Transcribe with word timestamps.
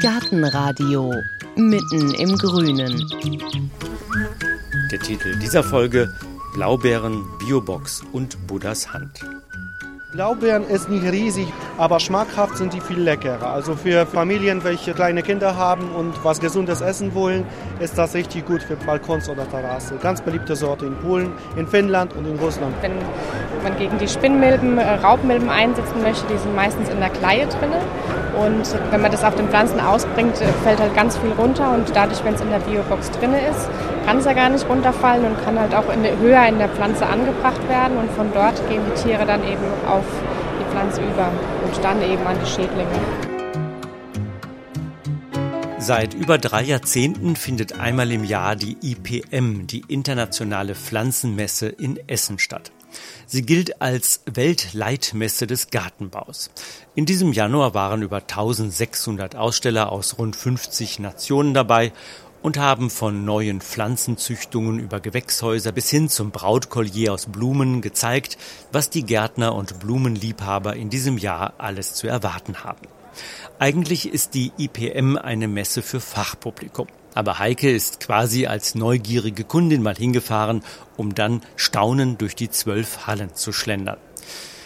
Gartenradio 0.00 1.12
mitten 1.56 2.14
im 2.14 2.36
Grünen. 2.36 3.06
Der 4.90 4.98
Titel 5.00 5.38
dieser 5.38 5.62
Folge 5.62 6.12
Blaubeeren, 6.54 7.24
Biobox 7.38 8.02
und 8.12 8.46
Buddhas 8.46 8.92
Hand. 8.92 9.20
Blaubeeren 10.12 10.66
ist 10.68 10.88
nicht 10.88 11.04
riesig, 11.04 11.46
aber 11.78 12.00
schmackhaft 12.00 12.56
sind 12.56 12.72
die 12.72 12.80
viel 12.80 12.98
leckerer. 12.98 13.46
Also 13.46 13.76
für 13.76 14.06
Familien, 14.06 14.64
welche 14.64 14.92
kleine 14.92 15.22
Kinder 15.22 15.56
haben 15.56 15.92
und 15.92 16.12
was 16.24 16.40
Gesundes 16.40 16.80
essen 16.80 17.14
wollen, 17.14 17.44
ist 17.78 17.96
das 17.96 18.14
richtig 18.14 18.44
gut 18.44 18.60
für 18.60 18.74
Balkons 18.74 19.28
oder 19.28 19.48
Terrasse. 19.48 19.94
Ganz 20.02 20.20
beliebte 20.20 20.56
Sorte 20.56 20.86
in 20.86 20.96
Polen, 20.96 21.30
in 21.56 21.68
Finnland 21.68 22.12
und 22.16 22.26
in 22.26 22.36
Russland. 22.40 22.74
Wenn 22.80 22.92
man 23.62 23.78
gegen 23.78 23.98
die 23.98 24.08
Spinnmilben, 24.08 24.78
äh, 24.78 24.94
Raubmilben 24.94 25.48
einsetzen 25.48 26.02
möchte, 26.02 26.26
die 26.26 26.38
sind 26.38 26.56
meistens 26.56 26.88
in 26.88 26.98
der 26.98 27.10
Kleie 27.10 27.46
drin. 27.46 27.70
Und 28.36 28.64
wenn 28.90 29.02
man 29.02 29.12
das 29.12 29.22
auf 29.22 29.36
den 29.36 29.48
Pflanzen 29.48 29.78
ausbringt, 29.78 30.40
äh, 30.40 30.46
fällt 30.64 30.80
halt 30.80 30.94
ganz 30.96 31.16
viel 31.18 31.30
runter. 31.32 31.72
Und 31.72 31.94
dadurch, 31.94 32.24
wenn 32.24 32.34
es 32.34 32.40
in 32.40 32.50
der 32.50 32.58
Biobox 32.58 33.12
drin 33.12 33.32
ist, 33.32 33.68
kann 34.06 34.18
es 34.18 34.24
ja 34.24 34.32
gar 34.32 34.48
nicht 34.48 34.68
runterfallen 34.68 35.24
und 35.24 35.44
kann 35.44 35.58
halt 35.58 35.72
auch 35.72 35.88
in 35.92 36.02
höher 36.18 36.44
in 36.48 36.58
der 36.58 36.68
Pflanze 36.68 37.06
angebracht 37.06 37.49
werden. 37.70 37.96
Und 37.96 38.10
von 38.10 38.30
dort 38.34 38.56
gehen 38.68 38.82
die 38.84 39.02
Tiere 39.02 39.24
dann 39.24 39.42
eben 39.44 39.64
auf 39.86 40.04
die 40.60 40.70
Pflanze 40.70 41.00
über 41.00 41.32
und 41.64 41.82
dann 41.82 42.02
eben 42.02 42.26
an 42.26 42.36
die 42.44 42.50
Schädlinge. 42.50 42.90
Seit 45.78 46.12
über 46.12 46.36
drei 46.36 46.62
Jahrzehnten 46.62 47.36
findet 47.36 47.80
einmal 47.80 48.12
im 48.12 48.22
Jahr 48.22 48.54
die 48.54 48.76
IPM, 48.82 49.66
die 49.66 49.82
Internationale 49.88 50.74
Pflanzenmesse 50.74 51.68
in 51.68 51.98
Essen 52.06 52.38
statt. 52.38 52.70
Sie 53.26 53.42
gilt 53.42 53.80
als 53.80 54.20
Weltleitmesse 54.26 55.46
des 55.46 55.70
Gartenbaus. 55.70 56.50
In 56.94 57.06
diesem 57.06 57.32
Januar 57.32 57.72
waren 57.72 58.02
über 58.02 58.18
1600 58.18 59.36
Aussteller 59.36 59.90
aus 59.90 60.18
rund 60.18 60.36
50 60.36 60.98
Nationen 60.98 61.54
dabei 61.54 61.92
und 62.42 62.58
haben 62.58 62.90
von 62.90 63.24
neuen 63.24 63.60
Pflanzenzüchtungen 63.60 64.78
über 64.78 65.00
Gewächshäuser 65.00 65.72
bis 65.72 65.90
hin 65.90 66.08
zum 66.08 66.30
Brautkollier 66.30 67.12
aus 67.12 67.26
Blumen 67.26 67.80
gezeigt, 67.82 68.38
was 68.72 68.90
die 68.90 69.04
Gärtner 69.04 69.54
und 69.54 69.80
Blumenliebhaber 69.80 70.76
in 70.76 70.90
diesem 70.90 71.18
Jahr 71.18 71.54
alles 71.58 71.94
zu 71.94 72.06
erwarten 72.06 72.64
haben. 72.64 72.86
Eigentlich 73.58 74.08
ist 74.08 74.34
die 74.34 74.52
IPM 74.56 75.16
eine 75.16 75.48
Messe 75.48 75.82
für 75.82 76.00
Fachpublikum. 76.00 76.86
Aber 77.12 77.38
Heike 77.40 77.70
ist 77.70 78.00
quasi 78.00 78.46
als 78.46 78.76
neugierige 78.76 79.44
Kundin 79.44 79.82
mal 79.82 79.96
hingefahren, 79.96 80.62
um 80.96 81.14
dann 81.14 81.42
staunend 81.56 82.20
durch 82.20 82.36
die 82.36 82.50
zwölf 82.50 83.06
Hallen 83.08 83.34
zu 83.34 83.52
schlendern. 83.52 83.98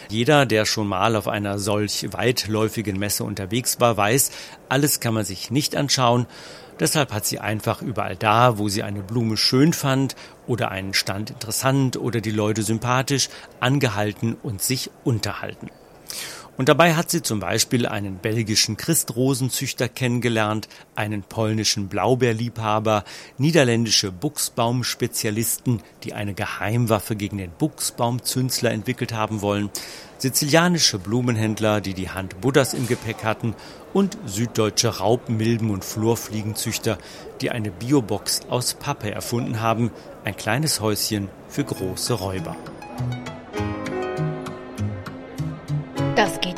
Jeder, 0.09 0.45
der 0.45 0.65
schon 0.65 0.87
mal 0.87 1.15
auf 1.15 1.27
einer 1.27 1.57
solch 1.57 2.07
weitläufigen 2.13 2.99
Messe 2.99 3.23
unterwegs 3.23 3.79
war, 3.79 3.97
weiß, 3.97 4.31
alles 4.69 4.99
kann 4.99 5.15
man 5.15 5.25
sich 5.25 5.49
nicht 5.49 5.75
anschauen, 5.75 6.27
Deshalb 6.79 7.13
hat 7.13 7.25
sie 7.25 7.39
einfach 7.39 7.81
überall 7.81 8.17
da, 8.17 8.57
wo 8.57 8.67
sie 8.67 8.83
eine 8.83 9.01
Blume 9.01 9.37
schön 9.37 9.71
fand 9.71 10.15
oder 10.45 10.71
einen 10.71 10.93
Stand 10.93 11.29
interessant 11.29 11.95
oder 11.95 12.19
die 12.19 12.31
Leute 12.31 12.63
sympathisch, 12.63 13.29
angehalten 13.59 14.35
und 14.43 14.61
sich 14.61 14.91
unterhalten. 15.03 15.69
Und 16.57 16.69
dabei 16.69 16.95
hat 16.95 17.11
sie 17.11 17.21
zum 17.21 17.39
Beispiel 17.41 17.85
einen 17.85 18.17
belgischen 18.17 18.77
Christrosenzüchter 18.77 19.89
kennengelernt, 19.89 20.69
einen 20.95 21.21
polnischen 21.21 21.89
Blaubeerliebhaber, 21.89 23.03
niederländische 23.37 24.11
Buchsbaumspezialisten, 24.11 25.81
die 26.03 26.13
eine 26.13 26.33
Geheimwaffe 26.33 27.15
gegen 27.15 27.37
den 27.37 27.51
Buchsbaumzünzler 27.51 28.71
entwickelt 28.71 29.11
haben 29.11 29.41
wollen, 29.41 29.69
sizilianische 30.17 30.97
Blumenhändler, 30.97 31.81
die 31.81 31.93
die 31.93 32.09
Hand 32.09 32.39
Buddhas 32.39 32.73
im 32.73 32.87
Gepäck 32.87 33.25
hatten 33.25 33.53
und 33.93 34.17
süddeutsche 34.25 34.99
Raubmilben- 34.99 35.71
und 35.71 35.83
Flurfliegenzüchter, 35.83 36.97
die 37.41 37.51
eine 37.51 37.71
Biobox 37.71 38.41
aus 38.49 38.75
Pappe 38.75 39.11
erfunden 39.11 39.59
haben, 39.59 39.91
ein 40.23 40.37
kleines 40.37 40.79
Häuschen 40.79 41.27
für 41.49 41.65
große 41.65 42.13
Räuber. 42.13 42.55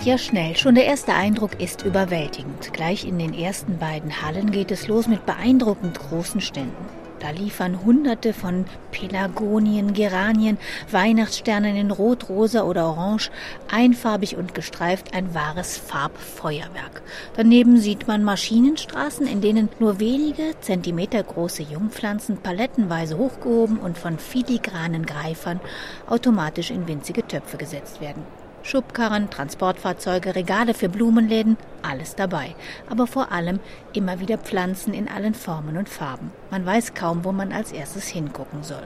Ja 0.07 0.18
schnell. 0.18 0.56
Schon 0.56 0.75
der 0.75 0.85
erste 0.85 1.13
Eindruck 1.13 1.59
ist 1.59 1.84
überwältigend. 1.84 2.72
Gleich 2.72 3.03
in 3.03 3.19
den 3.19 3.34
ersten 3.34 3.78
beiden 3.78 4.22
Hallen 4.22 4.51
geht 4.51 4.72
es 4.72 4.88
los 4.88 5.09
mit 5.09 5.25
beeindruckend 5.25 6.00
großen 6.00 6.40
Ständen. 6.40 6.85
Da 7.19 7.31
liefern 7.31 7.84
Hunderte 7.84 8.31
von 8.31 8.63
Pelagonien, 8.91 9.91
Geranien, 9.91 10.59
Weihnachtssternen 10.90 11.75
in 11.75 11.91
Rot, 11.91 12.29
Rosa 12.29 12.63
oder 12.63 12.85
Orange, 12.88 13.31
einfarbig 13.69 14.38
und 14.38 14.56
gestreift 14.56 15.13
ein 15.13 15.35
wahres 15.35 15.75
Farbfeuerwerk. 15.75 17.01
Daneben 17.35 17.75
sieht 17.75 18.07
man 18.07 18.24
Maschinenstraßen, 18.24 19.28
in 19.28 19.41
denen 19.41 19.68
nur 19.78 20.00
wenige 20.00 20.57
Zentimeter 20.62 21.22
große 21.22 21.63
Jungpflanzen 21.63 22.38
palettenweise 22.38 23.18
hochgehoben 23.18 23.78
und 23.78 23.97
von 23.97 24.19
filigranen 24.19 25.06
Greifern 25.06 25.59
automatisch 26.07 26.72
in 26.72 26.88
winzige 26.88 27.28
Töpfe 27.28 27.57
gesetzt 27.57 28.00
werden. 28.00 28.24
Schubkarren, 28.68 29.30
Transportfahrzeuge, 29.30 30.36
Regale 30.36 30.74
für 30.74 30.90
Blumenläden, 30.90 31.56
alles 31.84 32.16
dabei. 32.16 32.54
Aber 32.90 33.08
vor 33.08 33.32
allem 33.32 33.62
immer 33.94 34.20
wieder 34.20 34.38
Pflanzen 34.38 34.94
in 34.94 35.08
allen 35.08 35.36
Formen 35.36 35.78
und 35.78 35.88
Farben. 35.88 36.32
Man 36.52 36.66
weiß 36.66 36.94
kaum, 36.94 37.24
wo 37.24 37.32
man 37.32 37.54
als 37.54 37.72
erstes 37.72 38.10
hingucken 38.10 38.64
soll. 38.64 38.86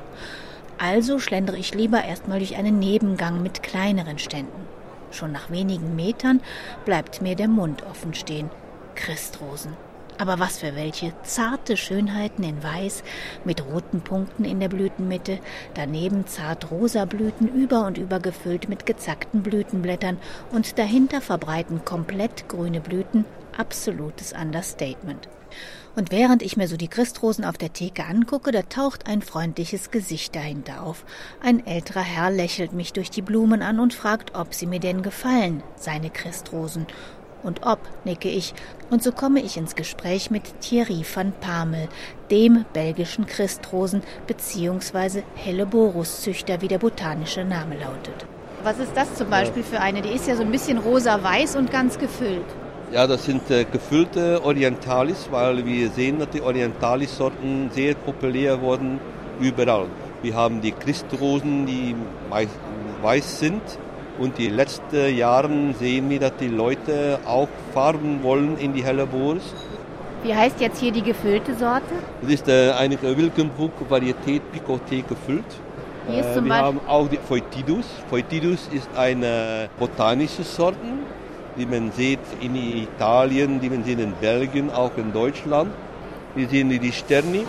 Also 0.78 1.18
schlendere 1.18 1.58
ich 1.58 1.74
lieber 1.74 2.03
erstmal 2.03 2.38
durch 2.38 2.58
einen 2.58 2.78
Nebengang 2.78 3.42
mit 3.42 3.64
kleineren 3.64 4.19
Ständen. 4.19 4.68
Schon 5.09 5.31
nach 5.31 5.50
wenigen 5.50 5.96
Metern 5.96 6.42
bleibt 6.86 7.24
mir 7.24 7.36
der 7.36 7.48
Mund 7.48 7.81
offen 7.90 8.13
stehen. 8.13 8.52
Christrosen. 8.94 9.75
Aber 10.21 10.37
was 10.37 10.59
für 10.59 10.75
welche 10.75 11.13
zarte 11.23 11.75
Schönheiten 11.75 12.43
in 12.43 12.61
Weiß 12.61 13.03
mit 13.43 13.65
roten 13.65 14.01
Punkten 14.01 14.45
in 14.45 14.59
der 14.59 14.69
Blütenmitte, 14.69 15.39
daneben 15.73 16.27
zart 16.27 16.69
rosa 16.69 17.05
Blüten 17.05 17.47
über 17.47 17.87
und 17.87 17.97
über 17.97 18.19
gefüllt 18.19 18.69
mit 18.69 18.85
gezackten 18.85 19.41
Blütenblättern 19.41 20.19
und 20.51 20.77
dahinter 20.77 21.21
verbreiten 21.21 21.85
komplett 21.85 22.47
grüne 22.47 22.81
Blüten, 22.81 23.25
absolutes 23.57 24.31
Understatement. 24.31 25.27
Und 25.95 26.11
während 26.11 26.43
ich 26.43 26.55
mir 26.55 26.67
so 26.67 26.77
die 26.77 26.88
Christrosen 26.88 27.43
auf 27.43 27.57
der 27.57 27.73
Theke 27.73 28.05
angucke, 28.05 28.51
da 28.51 28.61
taucht 28.61 29.07
ein 29.07 29.23
freundliches 29.23 29.89
Gesicht 29.89 30.35
dahinter 30.35 30.83
auf. 30.83 31.03
Ein 31.41 31.65
älterer 31.65 32.03
Herr 32.03 32.29
lächelt 32.29 32.73
mich 32.73 32.93
durch 32.93 33.09
die 33.09 33.23
Blumen 33.23 33.63
an 33.63 33.79
und 33.79 33.95
fragt, 33.95 34.35
ob 34.35 34.53
sie 34.53 34.67
mir 34.67 34.79
denn 34.79 35.01
gefallen, 35.01 35.63
seine 35.75 36.11
Christrosen. 36.11 36.85
Und 37.44 37.66
ob, 37.66 37.79
nicke 38.03 38.29
ich, 38.29 38.53
und 38.90 39.02
so 39.02 39.12
komme 39.12 39.41
ich 39.41 39.57
ins 39.57 39.75
Gespräch 39.75 40.29
mit 40.31 40.59
Thierry 40.62 41.03
van 41.13 41.34
Pamel, 41.40 41.88
dem 42.29 42.66
belgischen 42.74 43.25
Christrosen- 43.25 44.03
bzw. 44.28 45.24
Helleborus-Züchter, 45.35 46.62
wie 46.62 46.68
der 46.68 46.78
botanische 46.78 47.44
Name 47.44 47.75
lautet. 47.80 48.25
Was 48.63 48.78
ist 48.78 48.91
das 48.96 49.16
zum 49.16 49.30
Beispiel 49.30 49.63
für 49.63 49.80
eine? 49.80 50.01
Die 50.01 50.09
ist 50.09 50.28
ja 50.28 50.35
so 50.35 50.44
ein 50.44 50.51
bisschen 50.51 50.78
rosa-weiß 50.78 51.56
und 51.56 51.72
ganz 51.72 51.97
gefüllt. 51.97 52.46
Ja, 52.91 53.07
das 53.07 53.25
sind 53.25 53.50
äh, 53.50 53.63
gefüllte 53.63 54.44
Orientalis, 54.44 55.30
weil 55.31 55.66
wir 55.66 55.90
sehen, 55.90 56.19
dass 56.19 56.30
die 56.30 56.41
Orientalis-Sorten 56.41 57.72
sehr 57.74 57.96
populär 57.96 58.62
wurden 58.62 59.00
überall. 59.40 59.88
Wir 60.22 60.35
haben 60.35 60.62
die 60.62 60.74
Christrosen, 60.74 61.66
die 61.66 61.96
meist 62.30 62.51
weiß 63.01 63.40
sind 63.40 63.62
und 64.21 64.37
die 64.37 64.49
letzten 64.49 65.15
Jahre 65.17 65.49
sehen 65.79 66.09
wir, 66.09 66.19
dass 66.19 66.35
die 66.39 66.47
Leute 66.47 67.19
auch 67.25 67.47
Farben 67.73 68.21
wollen 68.23 68.57
in 68.57 68.73
die 68.73 68.83
Helleborus. 68.83 69.41
Wie 70.23 70.35
heißt 70.35 70.61
jetzt 70.61 70.79
hier 70.79 70.91
die 70.91 71.01
gefüllte 71.01 71.55
Sorte? 71.55 71.93
Das 72.21 72.31
ist 72.31 72.47
äh, 72.47 72.71
eine 72.71 73.01
Wilkenbruck-Varietät 73.01 74.43
Picoté 74.53 75.03
gefüllt. 75.07 75.51
Hier 76.07 76.19
ist 76.19 76.27
Äh, 76.27 76.35
zum 76.35 76.45
wir 76.45 76.49
Beispiel 76.49 76.67
haben 76.67 76.81
auch 76.87 77.07
die 77.07 77.17
Foetidus. 77.17 77.85
Foetidus 78.09 78.69
ist 78.71 78.89
eine 78.95 79.69
botanische 79.79 80.43
Sorte, 80.43 80.77
die 81.57 81.65
man 81.65 81.91
sieht 81.91 82.19
in 82.39 82.55
Italien, 82.55 83.59
die 83.59 83.69
man 83.69 83.83
sieht 83.83 84.00
in 84.00 84.13
Belgien, 84.21 84.69
auch 84.69 84.95
in 84.97 85.12
Deutschland. 85.12 85.71
Wir 86.35 86.47
sehen 86.47 86.69
die 86.69 86.91
Sterni. 86.91 87.44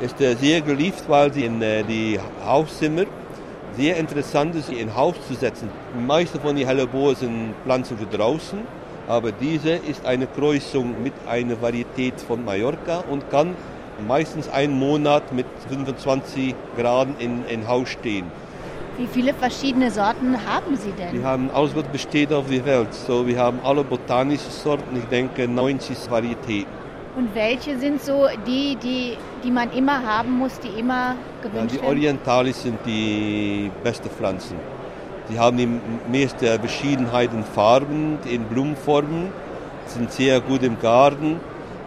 Ist 0.00 0.20
äh, 0.20 0.36
sehr 0.36 0.60
geliebt, 0.60 1.02
weil 1.08 1.32
sie 1.32 1.44
in 1.44 1.60
die 1.60 2.18
Hauszimmer 2.46 3.04
sehr 3.76 3.96
interessant 3.96 4.54
ist, 4.54 4.70
in 4.70 4.94
Haus 4.94 5.14
zu 5.26 5.34
setzen. 5.34 5.70
Die 5.98 6.04
meisten 6.04 6.40
von 6.40 6.56
den 6.56 6.66
Helleboa 6.66 7.14
sind 7.14 7.54
Pflanzen 7.64 7.98
für 7.98 8.06
draußen, 8.06 8.60
aber 9.08 9.32
diese 9.32 9.70
ist 9.70 10.04
eine 10.06 10.26
Kreuzung 10.26 11.02
mit 11.02 11.14
einer 11.28 11.60
Varietät 11.60 12.20
von 12.20 12.44
Mallorca 12.44 13.04
und 13.10 13.28
kann 13.30 13.56
meistens 14.06 14.48
einen 14.48 14.78
Monat 14.78 15.32
mit 15.32 15.46
25 15.68 16.54
Grad 16.76 17.08
in, 17.18 17.44
in 17.46 17.66
Haus 17.68 17.88
stehen. 17.88 18.26
Wie 18.98 19.06
viele 19.06 19.32
verschiedene 19.32 19.90
Sorten 19.90 20.36
haben 20.46 20.76
Sie 20.76 20.92
denn? 20.92 21.12
Wir 21.14 21.24
haben 21.24 21.50
alles, 21.50 21.74
was 21.74 21.84
besteht 21.84 22.32
auf 22.32 22.48
der 22.48 22.64
Welt. 22.66 22.92
So, 22.92 23.26
wir 23.26 23.38
haben 23.38 23.58
alle 23.64 23.84
botanische 23.84 24.50
Sorten, 24.50 24.96
ich 24.96 25.04
denke 25.04 25.48
90 25.48 26.10
Varietäten. 26.10 26.81
Und 27.14 27.34
welche 27.34 27.78
sind 27.78 28.02
so 28.02 28.26
die, 28.46 28.76
die, 28.76 29.18
die 29.44 29.50
man 29.50 29.70
immer 29.72 30.02
haben 30.02 30.32
muss, 30.38 30.58
die 30.60 30.80
immer 30.80 31.14
Ja, 31.14 31.14
gewünscht 31.42 31.74
die 31.74 31.82
werden? 31.82 31.88
Orientalis 31.88 32.62
sind 32.62 32.78
die 32.86 33.70
besten 33.82 34.08
Pflanzen. 34.08 34.56
Sie 35.28 35.38
haben 35.38 35.56
die 35.56 35.68
meiste 36.10 36.58
Verschiedenheit 36.58 37.32
in 37.32 37.44
Farben, 37.44 38.18
in 38.24 38.44
Blumenformen. 38.44 39.30
sind 39.86 40.10
sehr 40.12 40.40
gut 40.40 40.62
im 40.62 40.78
Garten, 40.80 41.38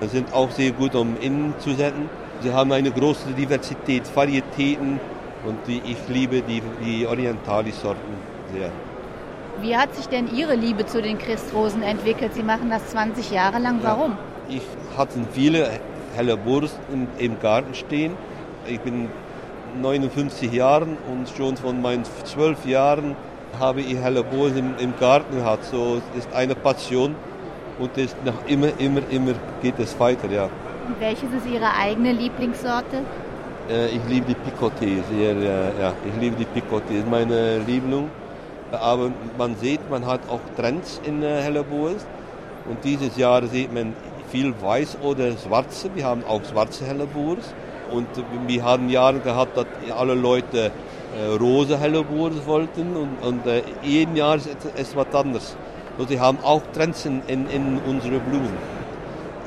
sind 0.02 0.32
auch 0.34 0.52
sehr 0.52 0.72
gut, 0.72 0.96
um 0.96 1.18
innen 1.20 1.54
zu 1.60 1.74
setzen. 1.74 2.10
Sie 2.42 2.52
haben 2.52 2.72
eine 2.72 2.92
große 2.92 3.32
Diversität, 3.32 4.04
Varietäten 4.14 5.00
und 5.46 5.58
die, 5.68 5.82
ich 5.86 5.98
liebe 6.08 6.42
die, 6.42 6.62
die 6.84 7.08
Orientalis-Sorten 7.08 8.14
sehr. 8.54 8.70
Wie 9.62 9.76
hat 9.76 9.96
sich 9.96 10.08
denn 10.08 10.28
Ihre 10.36 10.56
Liebe 10.56 10.86
zu 10.86 11.02
den 11.02 11.18
Christrosen 11.18 11.82
entwickelt? 11.82 12.34
Sie 12.34 12.44
machen 12.44 12.70
das 12.70 12.86
20 12.90 13.32
Jahre 13.32 13.60
lang. 13.60 13.80
Warum? 13.82 14.12
Ja, 14.12 14.18
ich 14.50 14.62
hatte 14.98 15.20
viele 15.32 15.70
Helleborus 16.16 16.78
im, 16.92 17.08
im 17.18 17.40
Garten 17.40 17.74
stehen. 17.74 18.14
Ich 18.68 18.80
bin 18.80 19.10
59 19.82 20.52
Jahre 20.52 20.88
und 21.12 21.30
schon 21.36 21.58
von 21.58 21.82
meinen 21.82 22.04
12 22.06 22.66
Jahren 22.66 23.16
habe 23.60 23.82
ich 23.82 23.98
Helleborus 23.98 24.54
im, 24.56 24.76
im 24.80 24.94
Garten 25.00 25.38
gehabt. 25.38 25.66
So 25.66 26.02
ist 26.18 26.34
eine 26.34 26.56
Passion 26.56 27.16
und 27.80 27.98
ist 27.98 28.16
noch 28.26 28.46
immer, 28.48 28.70
immer, 28.80 29.02
immer 29.10 29.34
geht 29.62 29.80
es 29.80 30.00
weiter, 30.00 30.30
ja. 30.32 30.44
Und 30.88 31.00
welches 31.00 31.32
ist 31.34 31.48
Ihre 31.52 31.74
eigene 31.74 32.12
Lieblingssorte? 32.12 33.02
Äh, 33.70 33.88
ich 33.88 34.02
liebe 34.08 34.28
die 34.28 34.36
Picoté 34.36 35.02
sehr, 35.12 35.36
ja. 35.80 35.94
Ich 36.06 36.22
liebe 36.22 36.36
die 36.36 36.46
Picoté, 36.46 37.00
ist 37.00 37.10
meine 37.10 37.60
Lieblung. 37.60 38.10
Aber 38.72 39.12
man 39.38 39.56
sieht, 39.56 39.90
man 39.90 40.06
hat 40.06 40.22
auch 40.30 40.42
Trends 40.58 41.02
in 41.06 41.24
äh, 41.24 41.42
Helleborus. 41.42 42.06
Und 42.68 42.84
dieses 42.84 43.16
Jahr 43.18 43.46
sieht 43.46 43.74
man 43.74 43.94
viel 44.36 44.54
Weiß 44.62 44.98
oder 45.02 45.32
Schwarze. 45.38 45.90
Wir 45.96 46.06
haben 46.06 46.26
auch 46.26 46.42
schwarze 46.44 46.86
Helleborus. 46.86 47.54
Und 47.90 48.08
wir 48.48 48.64
haben 48.64 48.90
Jahre 48.90 49.20
gehabt, 49.20 49.56
dass 49.56 49.66
alle 49.98 50.14
Leute 50.14 50.72
äh, 51.18 51.36
rosa 51.40 51.78
Helleborus 51.78 52.46
wollten. 52.46 52.98
Und, 52.98 53.18
und 53.26 53.48
äh, 53.48 53.62
jeden 53.82 54.18
Jahr 54.18 54.36
ist 54.36 54.50
es 54.76 54.90
etwas 54.92 55.16
anderes. 55.16 55.56
Und 55.98 56.10
sie 56.10 56.20
haben 56.20 56.40
auch 56.44 56.62
Trends 56.74 57.06
in, 57.06 57.22
in, 57.28 57.80
unsere 57.88 58.20
Blumen. 58.20 58.58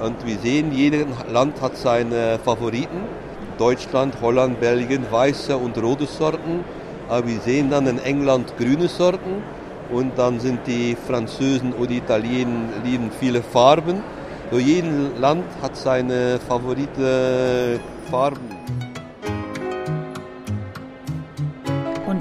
Und 0.02 0.24
wir 0.24 0.38
sehen, 0.38 0.72
jedes 0.72 1.04
Land 1.30 1.60
hat 1.60 1.76
seine 1.76 2.38
Favoriten. 2.42 3.00
Deutschland, 3.58 4.14
Holland, 4.22 4.58
Belgien, 4.58 5.04
weiße 5.10 5.54
und 5.54 5.76
rote 5.82 6.06
Sorten. 6.06 6.64
Aber 7.10 7.26
wir 7.26 7.40
sehen 7.40 7.68
dann 7.68 7.86
in 7.86 7.98
England 7.98 8.56
grüne 8.56 8.88
Sorten. 8.88 9.42
Und 9.92 10.18
dann 10.18 10.40
sind 10.40 10.60
die 10.66 10.96
Französen 11.06 11.74
oder 11.74 11.90
Italiener 11.90 12.68
lieben 12.84 13.10
viele 13.20 13.42
Farben. 13.42 14.02
So 14.50 14.58
jedes 14.58 15.18
Land 15.18 15.44
hat 15.62 15.76
seine 15.76 16.40
favorite 16.48 17.80
Farben. 18.10 18.58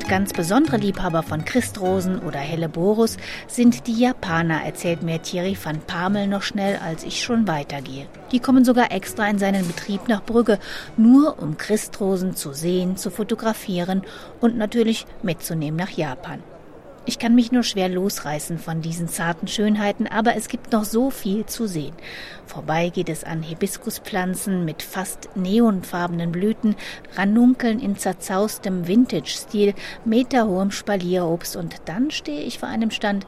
Ganz 0.07 0.31
besondere 0.31 0.77
Liebhaber 0.77 1.21
von 1.21 1.43
Christrosen 1.43 2.19
oder 2.19 2.39
Helleborus 2.39 3.17
sind 3.47 3.87
die 3.87 3.99
Japaner, 3.99 4.63
erzählt 4.63 5.03
mir 5.03 5.21
Thierry 5.21 5.57
van 5.61 5.81
Pamel 5.81 6.27
noch 6.27 6.43
schnell, 6.43 6.77
als 6.77 7.03
ich 7.03 7.21
schon 7.21 7.45
weitergehe. 7.45 8.07
Die 8.31 8.39
kommen 8.39 8.63
sogar 8.63 8.93
extra 8.93 9.27
in 9.27 9.37
seinen 9.37 9.67
Betrieb 9.67 10.07
nach 10.07 10.23
Brügge, 10.23 10.59
nur 10.95 11.41
um 11.41 11.57
Christrosen 11.57 12.37
zu 12.37 12.53
sehen, 12.53 12.95
zu 12.95 13.11
fotografieren 13.11 14.01
und 14.39 14.57
natürlich 14.57 15.05
mitzunehmen 15.23 15.77
nach 15.77 15.91
Japan. 15.91 16.41
Ich 17.09 17.19
kann 17.19 17.35
mich 17.35 17.53
nur 17.53 17.63
schwer 17.63 17.87
losreißen 17.87 18.59
von 18.59 18.81
diesen 18.81 19.07
zarten 19.07 19.47
Schönheiten, 19.47 20.07
aber 20.07 20.35
es 20.35 20.49
gibt 20.49 20.73
noch 20.73 20.83
so 20.83 21.09
viel 21.09 21.45
zu 21.45 21.65
sehen. 21.65 21.93
Vorbei 22.45 22.89
geht 22.89 23.07
es 23.07 23.23
an 23.23 23.43
Hibiskuspflanzen 23.43 24.65
mit 24.65 24.83
fast 24.83 25.29
neonfarbenen 25.33 26.33
Blüten, 26.33 26.75
Ranunkeln 27.15 27.79
in 27.79 27.97
zerzaustem 27.97 28.89
Vintage-Stil, 28.89 29.73
meterhohem 30.03 30.71
Spalierobst 30.71 31.55
und 31.55 31.77
dann 31.85 32.11
stehe 32.11 32.41
ich 32.41 32.59
vor 32.59 32.67
einem 32.67 32.91
Stand, 32.91 33.25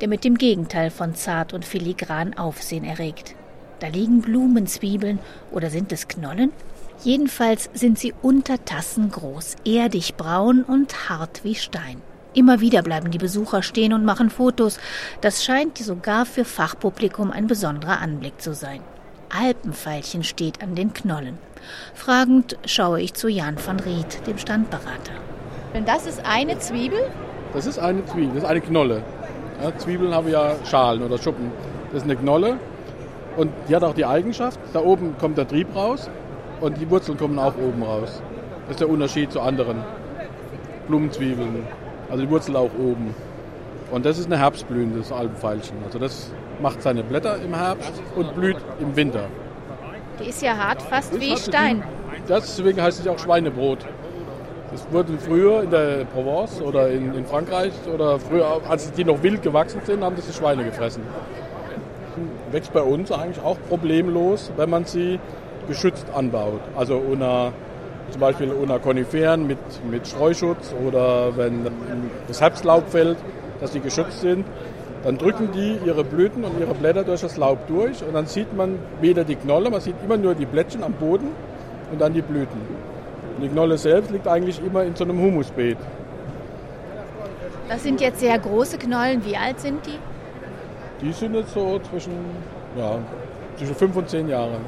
der 0.00 0.08
mit 0.08 0.24
dem 0.24 0.38
Gegenteil 0.38 0.90
von 0.90 1.14
zart 1.14 1.52
und 1.52 1.66
filigran 1.66 2.32
Aufsehen 2.32 2.84
erregt. 2.84 3.34
Da 3.80 3.88
liegen 3.88 4.22
Blumenzwiebeln 4.22 5.18
oder 5.50 5.68
sind 5.68 5.92
es 5.92 6.08
Knollen? 6.08 6.50
Jedenfalls 7.04 7.68
sind 7.74 7.98
sie 7.98 8.14
unter 8.22 8.64
Tassen 8.64 9.10
groß, 9.10 9.56
erdig 9.66 10.14
braun 10.14 10.62
und 10.62 11.10
hart 11.10 11.44
wie 11.44 11.56
Stein. 11.56 12.00
Immer 12.34 12.60
wieder 12.60 12.82
bleiben 12.82 13.10
die 13.10 13.18
Besucher 13.18 13.62
stehen 13.62 13.92
und 13.92 14.04
machen 14.04 14.30
Fotos. 14.30 14.78
Das 15.20 15.44
scheint 15.44 15.78
sogar 15.78 16.26
für 16.26 16.44
Fachpublikum 16.44 17.30
ein 17.30 17.46
besonderer 17.46 18.00
Anblick 18.00 18.40
zu 18.40 18.54
sein. 18.54 18.80
Alpenfeilchen 19.30 20.24
steht 20.24 20.62
an 20.62 20.74
den 20.74 20.92
Knollen. 20.92 21.38
Fragend 21.94 22.56
schaue 22.64 23.00
ich 23.00 23.14
zu 23.14 23.28
Jan 23.28 23.56
van 23.64 23.80
Ried, 23.80 24.26
dem 24.26 24.38
Standberater. 24.38 25.12
Denn 25.74 25.84
das 25.84 26.06
ist 26.06 26.24
eine 26.24 26.58
Zwiebel? 26.58 27.00
Das 27.52 27.66
ist 27.66 27.78
eine 27.78 28.04
Zwiebel, 28.06 28.34
das 28.34 28.44
ist 28.44 28.48
eine 28.48 28.60
Knolle. 28.60 29.02
Ja, 29.62 29.76
Zwiebeln 29.76 30.14
haben 30.14 30.28
ja 30.28 30.54
Schalen 30.64 31.02
oder 31.02 31.18
Schuppen. 31.18 31.50
Das 31.92 32.02
ist 32.02 32.04
eine 32.04 32.16
Knolle 32.16 32.58
und 33.36 33.50
die 33.68 33.76
hat 33.76 33.84
auch 33.84 33.94
die 33.94 34.04
Eigenschaft, 34.04 34.58
da 34.72 34.80
oben 34.80 35.16
kommt 35.18 35.38
der 35.38 35.48
Trieb 35.48 35.74
raus 35.74 36.10
und 36.60 36.78
die 36.78 36.90
Wurzeln 36.90 37.16
kommen 37.16 37.38
auch 37.38 37.56
oben 37.56 37.82
raus. 37.82 38.22
Das 38.66 38.72
ist 38.72 38.80
der 38.80 38.88
Unterschied 38.90 39.32
zu 39.32 39.40
anderen 39.40 39.82
Blumenzwiebeln. 40.86 41.66
Also 42.10 42.22
die 42.22 42.30
Wurzel 42.30 42.56
auch 42.56 42.70
oben. 42.78 43.14
Und 43.90 44.04
das 44.04 44.18
ist 44.18 44.26
eine 44.26 44.38
herbstblühendes 44.38 45.12
Alpenfeilchen. 45.12 45.76
Also 45.84 45.98
das 45.98 46.32
macht 46.60 46.82
seine 46.82 47.02
Blätter 47.02 47.40
im 47.40 47.54
Herbst 47.54 47.92
und 48.16 48.34
blüht 48.34 48.56
im 48.80 48.94
Winter. 48.96 49.24
Die 50.20 50.28
ist 50.28 50.42
ja 50.42 50.56
hart, 50.56 50.82
fast 50.82 51.12
das 51.14 51.20
wie 51.20 51.36
Stein. 51.36 51.82
deswegen 52.28 52.82
heißt 52.82 53.00
es 53.00 53.06
auch 53.06 53.18
Schweinebrot. 53.18 53.86
Das 54.70 54.86
wurde 54.92 55.16
früher 55.18 55.62
in 55.62 55.70
der 55.70 56.04
Provence 56.04 56.60
oder 56.60 56.90
in, 56.90 57.14
in, 57.14 57.24
Frankreich 57.24 57.72
oder 57.92 58.18
früher, 58.18 58.60
als 58.68 58.92
die 58.92 59.04
noch 59.04 59.22
wild 59.22 59.42
gewachsen 59.42 59.80
sind, 59.84 60.04
haben 60.04 60.16
das 60.16 60.26
die 60.26 60.32
Schweine 60.34 60.64
gefressen. 60.64 61.02
Wächst 62.50 62.72
bei 62.72 62.82
uns 62.82 63.10
eigentlich 63.10 63.42
auch 63.42 63.56
problemlos, 63.68 64.52
wenn 64.56 64.68
man 64.68 64.84
sie 64.84 65.18
geschützt 65.68 66.06
anbaut. 66.14 66.60
Also 66.76 66.96
unter 66.96 67.52
zum 68.10 68.20
Beispiel 68.20 68.50
unter 68.50 68.78
Koniferen 68.78 69.46
mit, 69.46 69.58
mit 69.90 70.06
Streuschutz 70.06 70.74
oder 70.86 71.36
wenn 71.36 71.66
das 72.26 72.40
Herbstlaub 72.40 72.88
fällt, 72.88 73.18
dass 73.60 73.72
die 73.72 73.80
geschützt 73.80 74.20
sind, 74.20 74.44
dann 75.04 75.18
drücken 75.18 75.50
die 75.52 75.78
ihre 75.84 76.04
Blüten 76.04 76.44
und 76.44 76.58
ihre 76.60 76.74
Blätter 76.74 77.04
durch 77.04 77.20
das 77.20 77.36
Laub 77.36 77.66
durch 77.68 78.02
und 78.02 78.14
dann 78.14 78.26
sieht 78.26 78.56
man 78.56 78.78
weder 79.00 79.24
die 79.24 79.36
Knolle, 79.36 79.70
man 79.70 79.80
sieht 79.80 79.94
immer 80.04 80.16
nur 80.16 80.34
die 80.34 80.46
Blättchen 80.46 80.82
am 80.82 80.92
Boden 80.92 81.28
und 81.92 82.00
dann 82.00 82.12
die 82.14 82.22
Blüten. 82.22 82.60
Und 83.36 83.42
die 83.42 83.48
Knolle 83.48 83.78
selbst 83.78 84.10
liegt 84.10 84.26
eigentlich 84.26 84.60
immer 84.64 84.82
in 84.82 84.96
so 84.96 85.04
einem 85.04 85.20
Humusbeet. 85.20 85.78
Das 87.68 87.82
sind 87.82 88.00
jetzt 88.00 88.20
sehr 88.20 88.38
große 88.38 88.78
Knollen. 88.78 89.24
Wie 89.24 89.36
alt 89.36 89.60
sind 89.60 89.86
die? 89.86 89.98
Die 91.04 91.12
sind 91.12 91.34
jetzt 91.34 91.52
so 91.52 91.78
zwischen, 91.90 92.12
ja, 92.76 92.98
zwischen 93.56 93.74
fünf 93.74 93.94
und 93.94 94.08
zehn 94.08 94.28
Jahren. 94.28 94.64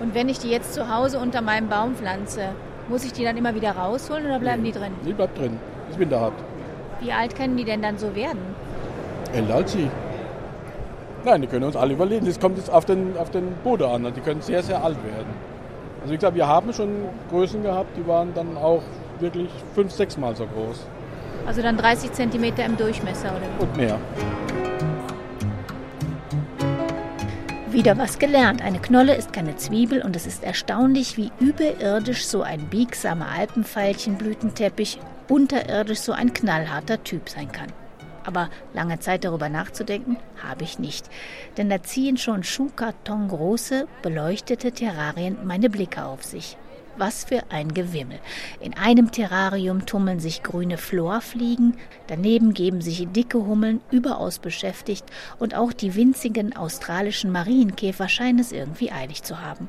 Und 0.00 0.14
wenn 0.14 0.28
ich 0.28 0.38
die 0.38 0.50
jetzt 0.50 0.74
zu 0.74 0.94
Hause 0.94 1.18
unter 1.18 1.40
meinem 1.40 1.68
Baum 1.68 1.94
pflanze, 1.94 2.50
muss 2.88 3.04
ich 3.04 3.12
die 3.12 3.24
dann 3.24 3.36
immer 3.36 3.54
wieder 3.54 3.72
rausholen 3.72 4.26
oder 4.26 4.38
bleiben 4.38 4.62
nee, 4.62 4.72
die 4.72 4.78
drin? 4.78 4.92
Die 5.04 5.12
bleibt 5.12 5.38
drin, 5.38 5.58
ist 5.90 5.98
winterhart. 5.98 6.34
Wie 7.00 7.12
alt 7.12 7.34
können 7.34 7.56
die 7.56 7.64
denn 7.64 7.82
dann 7.82 7.98
so 7.98 8.14
werden? 8.14 8.40
Älter 9.32 9.54
als 9.54 9.72
sie. 9.72 9.90
Nein, 11.24 11.42
die 11.42 11.48
können 11.48 11.64
uns 11.64 11.76
alle 11.76 11.94
überleben. 11.94 12.26
Das 12.26 12.38
kommt 12.38 12.56
jetzt 12.56 12.70
auf 12.70 12.84
den, 12.84 13.16
auf 13.18 13.30
den 13.30 13.52
Boden 13.64 13.84
an. 13.84 14.12
Die 14.14 14.20
können 14.20 14.40
sehr, 14.40 14.62
sehr 14.62 14.82
alt 14.82 14.96
werden. 15.04 15.26
Also 16.00 16.12
wie 16.12 16.16
gesagt, 16.16 16.36
wir 16.36 16.46
haben 16.46 16.72
schon 16.72 16.88
Größen 17.30 17.62
gehabt, 17.62 17.96
die 17.96 18.06
waren 18.06 18.32
dann 18.34 18.56
auch 18.56 18.82
wirklich 19.18 19.48
fünf, 19.74 19.90
sechs 19.92 20.16
Mal 20.16 20.36
so 20.36 20.46
groß. 20.46 20.86
Also 21.46 21.62
dann 21.62 21.76
30 21.76 22.12
Zentimeter 22.12 22.64
im 22.64 22.76
Durchmesser, 22.76 23.30
oder? 23.30 23.64
Und 23.66 23.76
mehr. 23.76 23.98
Wieder 27.76 27.98
was 27.98 28.18
gelernt. 28.18 28.62
Eine 28.62 28.78
Knolle 28.78 29.14
ist 29.14 29.34
keine 29.34 29.56
Zwiebel 29.56 30.00
und 30.00 30.16
es 30.16 30.26
ist 30.26 30.42
erstaunlich, 30.42 31.18
wie 31.18 31.30
überirdisch 31.40 32.24
so 32.26 32.40
ein 32.40 32.70
biegsamer 32.70 33.28
Alpenveilchenblütenteppich 33.28 34.98
unterirdisch 35.28 35.98
so 35.98 36.12
ein 36.12 36.32
knallharter 36.32 37.04
Typ 37.04 37.28
sein 37.28 37.52
kann. 37.52 37.70
Aber 38.24 38.48
lange 38.72 38.98
Zeit 39.00 39.24
darüber 39.24 39.50
nachzudenken, 39.50 40.16
habe 40.42 40.64
ich 40.64 40.78
nicht. 40.78 41.10
Denn 41.58 41.68
da 41.68 41.82
ziehen 41.82 42.16
schon 42.16 42.44
Schuhkartongroße, 42.44 43.86
beleuchtete 44.00 44.72
Terrarien 44.72 45.36
meine 45.44 45.68
Blicke 45.68 46.06
auf 46.06 46.24
sich. 46.24 46.56
Was 46.98 47.24
für 47.24 47.42
ein 47.50 47.74
Gewimmel. 47.74 48.18
In 48.60 48.74
einem 48.74 49.10
Terrarium 49.10 49.84
tummeln 49.84 50.18
sich 50.18 50.42
grüne 50.42 50.78
Florfliegen, 50.78 51.76
daneben 52.06 52.54
geben 52.54 52.80
sich 52.80 53.06
dicke 53.08 53.44
Hummeln 53.44 53.82
überaus 53.90 54.38
beschäftigt 54.38 55.04
und 55.38 55.54
auch 55.54 55.74
die 55.74 55.94
winzigen 55.94 56.56
australischen 56.56 57.30
Marienkäfer 57.30 58.08
scheinen 58.08 58.38
es 58.38 58.50
irgendwie 58.50 58.92
eilig 58.92 59.22
zu 59.22 59.42
haben. 59.42 59.68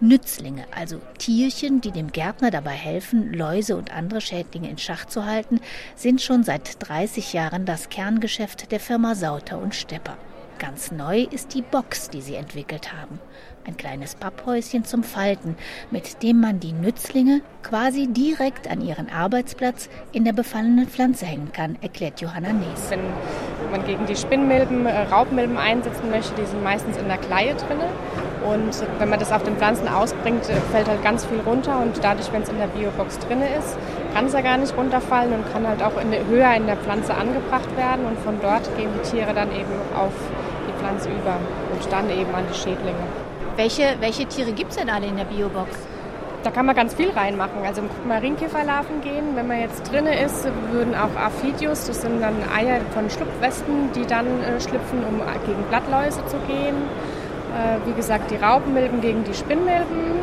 Nützlinge, 0.00 0.64
also 0.70 1.00
Tierchen, 1.18 1.80
die 1.80 1.90
dem 1.90 2.12
Gärtner 2.12 2.50
dabei 2.50 2.70
helfen, 2.70 3.34
Läuse 3.34 3.76
und 3.76 3.92
andere 3.92 4.20
Schädlinge 4.20 4.70
in 4.70 4.78
Schach 4.78 5.06
zu 5.06 5.26
halten, 5.26 5.60
sind 5.96 6.22
schon 6.22 6.44
seit 6.44 6.88
30 6.88 7.32
Jahren 7.32 7.66
das 7.66 7.88
Kerngeschäft 7.88 8.70
der 8.70 8.80
Firma 8.80 9.14
Sauter 9.16 9.58
und 9.58 9.74
Stepper. 9.74 10.16
Ganz 10.58 10.90
neu 10.92 11.22
ist 11.22 11.54
die 11.54 11.62
Box, 11.62 12.10
die 12.10 12.22
sie 12.22 12.34
entwickelt 12.34 12.92
haben. 12.92 13.20
Ein 13.68 13.76
kleines 13.76 14.14
Papphäuschen 14.14 14.86
zum 14.86 15.02
Falten, 15.02 15.54
mit 15.90 16.22
dem 16.22 16.40
man 16.40 16.58
die 16.58 16.72
Nützlinge 16.72 17.42
quasi 17.62 18.06
direkt 18.06 18.66
an 18.66 18.80
ihren 18.80 19.10
Arbeitsplatz 19.10 19.90
in 20.12 20.24
der 20.24 20.32
befallenen 20.32 20.86
Pflanze 20.86 21.26
hängen 21.26 21.52
kann, 21.52 21.76
erklärt 21.82 22.22
Johanna 22.22 22.54
Nees. 22.54 22.88
Wenn 22.88 23.02
man 23.70 23.84
gegen 23.84 24.06
die 24.06 24.16
Spinnmilben, 24.16 24.86
äh, 24.86 25.02
Raubmilben 25.02 25.58
einsetzen 25.58 26.08
möchte, 26.08 26.32
die 26.40 26.46
sind 26.46 26.64
meistens 26.64 26.96
in 26.96 27.08
der 27.08 27.18
Kleie 27.18 27.56
drin. 27.56 27.76
Und 28.50 28.72
wenn 28.98 29.10
man 29.10 29.18
das 29.18 29.32
auf 29.32 29.42
den 29.42 29.54
Pflanzen 29.58 29.86
ausbringt, 29.86 30.48
äh, 30.48 30.54
fällt 30.72 30.88
halt 30.88 31.02
ganz 31.04 31.26
viel 31.26 31.40
runter. 31.40 31.78
Und 31.78 32.02
dadurch, 32.02 32.32
wenn 32.32 32.40
es 32.40 32.48
in 32.48 32.56
der 32.56 32.68
Biobox 32.68 33.18
drin 33.18 33.42
ist, 33.42 33.76
kann 34.14 34.24
es 34.24 34.32
ja 34.32 34.40
gar 34.40 34.56
nicht 34.56 34.74
runterfallen 34.74 35.34
und 35.34 35.52
kann 35.52 35.68
halt 35.68 35.82
auch 35.82 36.00
in 36.00 36.10
höher 36.26 36.54
in 36.54 36.64
der 36.64 36.78
Pflanze 36.78 37.12
angebracht 37.12 37.76
werden. 37.76 38.06
Und 38.06 38.18
von 38.20 38.40
dort 38.40 38.74
gehen 38.78 38.88
die 38.96 39.10
Tiere 39.10 39.34
dann 39.34 39.50
eben 39.52 39.76
auf 39.94 40.14
die 40.66 40.72
Pflanze 40.80 41.10
über 41.10 41.36
und 41.70 41.92
dann 41.92 42.08
eben 42.08 42.34
an 42.34 42.44
die 42.50 42.58
Schädlinge. 42.58 43.27
Welche, 43.58 43.96
welche 43.98 44.24
Tiere 44.26 44.52
gibt 44.52 44.70
es 44.70 44.76
denn 44.76 44.88
alle 44.88 45.08
in 45.08 45.16
der 45.16 45.24
Biobox? 45.24 45.68
Da 46.44 46.52
kann 46.52 46.64
man 46.64 46.76
ganz 46.76 46.94
viel 46.94 47.10
reinmachen. 47.10 47.66
Also 47.66 47.82
Marienkäferlarven 48.06 49.00
gehen. 49.00 49.34
Wenn 49.34 49.48
man 49.48 49.58
jetzt 49.58 49.90
drin 49.90 50.06
ist, 50.06 50.46
würden 50.70 50.94
auch 50.94 51.20
Aphidius, 51.20 51.88
das 51.88 52.02
sind 52.02 52.20
dann 52.22 52.36
Eier 52.56 52.80
von 52.94 53.10
Schlupfwespen, 53.10 53.90
die 53.96 54.06
dann 54.06 54.26
äh, 54.44 54.60
schlüpfen, 54.60 55.02
um 55.02 55.20
gegen 55.44 55.60
Blattläuse 55.70 56.24
zu 56.26 56.36
gehen. 56.46 56.76
Äh, 57.52 57.84
wie 57.84 57.94
gesagt, 57.94 58.30
die 58.30 58.36
Raupenmilben 58.36 59.00
gegen 59.00 59.24
die 59.24 59.34
Spinnmilben. 59.34 60.20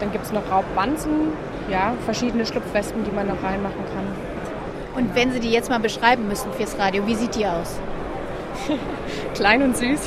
Dann 0.00 0.10
gibt 0.10 0.24
es 0.24 0.32
noch 0.32 0.50
Raubwanzen, 0.50 1.34
ja, 1.70 1.92
verschiedene 2.06 2.46
Schlupfwespen, 2.46 3.04
die 3.04 3.10
man 3.10 3.28
noch 3.28 3.42
reinmachen 3.42 3.84
kann. 3.94 4.06
Und 4.96 5.14
wenn 5.14 5.30
Sie 5.32 5.40
die 5.40 5.50
jetzt 5.50 5.68
mal 5.68 5.78
beschreiben 5.78 6.26
müssen 6.26 6.50
fürs 6.54 6.78
Radio, 6.78 7.06
wie 7.06 7.16
sieht 7.16 7.34
die 7.34 7.44
aus? 7.44 7.78
Klein 9.34 9.60
und 9.60 9.76
süß. 9.76 10.00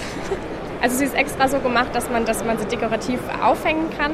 Also 0.84 0.98
sie 0.98 1.06
ist 1.06 1.16
extra 1.16 1.48
so 1.48 1.60
gemacht, 1.60 1.96
dass 1.96 2.10
man, 2.10 2.26
dass 2.26 2.44
man 2.44 2.58
sie 2.58 2.66
dekorativ 2.66 3.18
aufhängen 3.42 3.90
kann. 3.98 4.12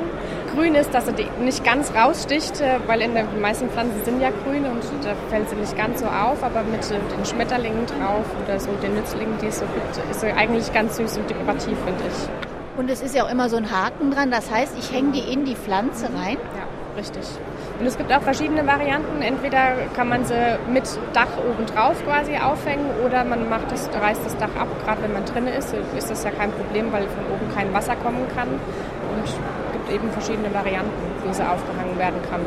Grün 0.53 0.75
ist, 0.75 0.93
dass 0.93 1.07
sie 1.07 1.13
nicht 1.41 1.63
ganz 1.63 1.91
raussticht, 1.95 2.61
äh, 2.61 2.77
weil 2.85 3.01
in 3.01 3.15
den 3.15 3.41
meisten 3.41 3.69
Pflanzen 3.71 4.05
sind 4.05 4.21
ja 4.21 4.29
grün 4.29 4.65
und 4.65 4.83
da 5.03 5.15
fällt 5.31 5.49
sie 5.49 5.55
nicht 5.55 5.75
ganz 5.75 6.01
so 6.01 6.05
auf, 6.05 6.43
aber 6.43 6.61
mit 6.61 6.81
äh, 6.91 6.99
den 7.17 7.25
Schmetterlingen 7.25 7.87
drauf 7.87 8.23
oder 8.45 8.59
so 8.59 8.69
den 8.83 8.93
Nützlingen, 8.93 9.33
die 9.41 9.47
es 9.47 9.57
so 9.57 9.65
gibt, 9.65 10.11
ist 10.11 10.21
sie 10.21 10.31
eigentlich 10.31 10.71
ganz 10.71 10.97
süß 10.97 11.17
und 11.17 11.27
dekorativ, 11.27 11.75
finde 11.85 12.03
ich. 12.07 12.77
Und 12.77 12.87
es 12.91 13.01
ist 13.01 13.15
ja 13.15 13.25
auch 13.25 13.31
immer 13.31 13.49
so 13.49 13.57
ein 13.57 13.71
Haken 13.71 14.11
dran, 14.11 14.29
das 14.29 14.51
heißt, 14.51 14.77
ich 14.77 14.93
hänge 14.93 15.13
die 15.13 15.33
in 15.33 15.45
die 15.45 15.55
Pflanze 15.55 16.05
rein? 16.05 16.37
Ja, 16.55 16.95
richtig. 16.95 17.23
Und 17.79 17.85
es 17.85 17.97
gibt 17.97 18.11
auch 18.11 18.21
verschiedene 18.21 18.67
Varianten. 18.67 19.21
Entweder 19.21 19.87
kann 19.95 20.09
man 20.09 20.25
sie 20.25 20.57
mit 20.69 20.83
Dach 21.13 21.29
oben 21.37 21.65
drauf 21.65 21.95
quasi 22.05 22.37
aufhängen 22.37 22.85
oder 23.05 23.23
man 23.23 23.49
macht 23.49 23.71
das, 23.71 23.89
reißt 23.89 24.25
das 24.25 24.35
Dach 24.37 24.53
ab. 24.59 24.67
Gerade 24.83 25.03
wenn 25.03 25.13
man 25.13 25.25
drin 25.25 25.47
ist, 25.47 25.73
ist 25.97 26.11
das 26.11 26.25
ja 26.25 26.31
kein 26.31 26.51
Problem, 26.51 26.91
weil 26.91 27.03
von 27.03 27.23
oben 27.33 27.55
kein 27.55 27.73
Wasser 27.73 27.95
kommen 27.95 28.27
kann. 28.35 28.49
Und 28.49 29.23
es 29.23 29.33
gibt 29.71 29.91
eben 29.91 30.11
verschiedene 30.11 30.53
Varianten, 30.53 30.91
wie 31.25 31.33
sie 31.33 31.41
aufgehangen 31.41 31.97
werden 31.97 32.19
kann. 32.29 32.41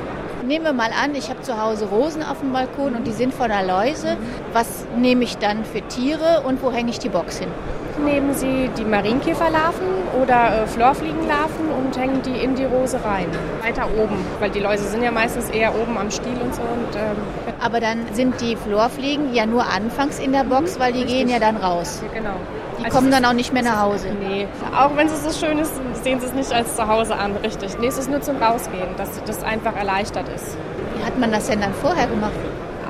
Nehmen 0.46 0.66
wir 0.66 0.72
mal 0.74 0.90
an, 0.90 1.14
ich 1.14 1.30
habe 1.30 1.40
zu 1.40 1.60
Hause 1.60 1.86
Rosen 1.86 2.22
auf 2.22 2.40
dem 2.40 2.52
Balkon 2.52 2.94
und 2.94 3.06
die 3.06 3.12
sind 3.12 3.32
voller 3.32 3.62
Läuse. 3.62 4.18
Was 4.52 4.86
nehme 4.96 5.24
ich 5.24 5.38
dann 5.38 5.64
für 5.64 5.80
Tiere 5.82 6.42
und 6.44 6.62
wo 6.62 6.72
hänge 6.72 6.90
ich 6.90 6.98
die 6.98 7.08
Box 7.08 7.38
hin? 7.38 7.48
Nehmen 8.04 8.34
Sie 8.34 8.70
die 8.76 8.84
Marienkäferlarven 8.84 9.86
oder 10.20 10.62
äh, 10.62 10.66
Florfliegenlarven 10.66 11.70
und 11.70 11.96
hängen 11.96 12.22
die 12.22 12.42
in 12.42 12.54
die 12.54 12.64
Rose 12.64 13.02
rein. 13.04 13.26
Weiter 13.62 13.86
oben, 13.96 14.16
weil 14.40 14.50
die 14.50 14.60
Läuse 14.60 14.84
sind 14.88 15.02
ja 15.02 15.10
meistens 15.10 15.48
eher 15.50 15.74
oben 15.74 15.96
am 15.96 16.10
Stiel 16.10 16.36
und 16.42 16.54
so. 16.54 16.62
Und, 16.62 16.96
ähm, 16.96 17.16
Aber 17.60 17.80
dann 17.80 18.06
sind 18.12 18.40
die 18.40 18.56
Florfliegen 18.56 19.34
ja 19.34 19.46
nur 19.46 19.66
anfangs 19.66 20.18
in 20.18 20.32
der 20.32 20.44
Box, 20.44 20.78
weil 20.78 20.92
die 20.92 21.00
Richtig. 21.00 21.18
gehen 21.18 21.28
ja 21.28 21.38
dann 21.38 21.56
raus. 21.56 22.02
Ja, 22.06 22.20
genau. 22.20 22.36
Die 22.78 22.84
also 22.84 22.96
kommen 22.96 23.10
dann 23.10 23.24
auch 23.24 23.32
nicht 23.32 23.52
mehr 23.52 23.62
nach 23.62 23.80
Hause. 23.80 24.08
Nee, 24.20 24.48
auch 24.76 24.96
wenn 24.96 25.06
es 25.06 25.22
so 25.22 25.46
schön 25.46 25.58
ist, 25.58 25.72
sehen 26.02 26.20
sie 26.20 26.26
es 26.26 26.32
nicht 26.32 26.52
als 26.52 26.74
zu 26.76 26.88
Hause 26.88 27.16
an, 27.16 27.36
richtig. 27.36 27.78
Nee, 27.78 27.86
es 27.86 27.98
ist 27.98 28.10
nur 28.10 28.20
zum 28.22 28.42
Rausgehen, 28.42 28.96
dass 28.96 29.22
das 29.24 29.42
einfach 29.42 29.76
erleichtert 29.76 30.28
ist. 30.28 30.56
Wie 30.96 31.04
hat 31.04 31.18
man 31.18 31.30
das 31.30 31.48
denn 31.48 31.60
dann 31.60 31.74
vorher 31.74 32.06
gemacht? 32.06 32.32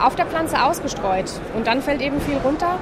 Auf 0.01 0.15
der 0.15 0.27
Pflanze 0.27 0.63
ausgestreut 0.65 1.31
und 1.55 1.67
dann 1.67 1.83
fällt 1.83 2.01
eben 2.01 2.21
viel 2.21 2.39
runter 2.39 2.79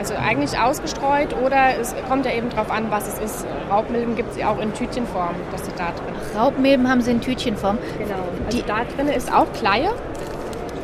also 0.00 0.14
eigentlich 0.14 0.58
ausgestreut 0.58 1.36
oder 1.44 1.78
es 1.78 1.94
kommt 2.08 2.24
ja 2.24 2.32
eben 2.32 2.48
darauf 2.48 2.70
an, 2.70 2.90
was 2.90 3.06
es 3.06 3.18
ist. 3.18 3.46
Raubmilben 3.70 4.16
gibt 4.16 4.30
es 4.30 4.38
ja 4.38 4.50
auch 4.50 4.58
in 4.58 4.72
Tütchenform, 4.72 5.34
dass 5.52 5.66
sie 5.66 5.72
da 5.76 5.92
drin 5.92 6.14
Ach, 6.16 6.40
Raubmilben 6.40 6.88
haben 6.88 7.02
sie 7.02 7.10
in 7.10 7.20
Tütchenform? 7.20 7.76
Genau. 7.98 8.14
Also 8.46 8.56
die 8.56 8.64
da 8.66 8.84
drin 8.96 9.08
ist 9.08 9.30
auch 9.30 9.52
Kleie 9.52 9.90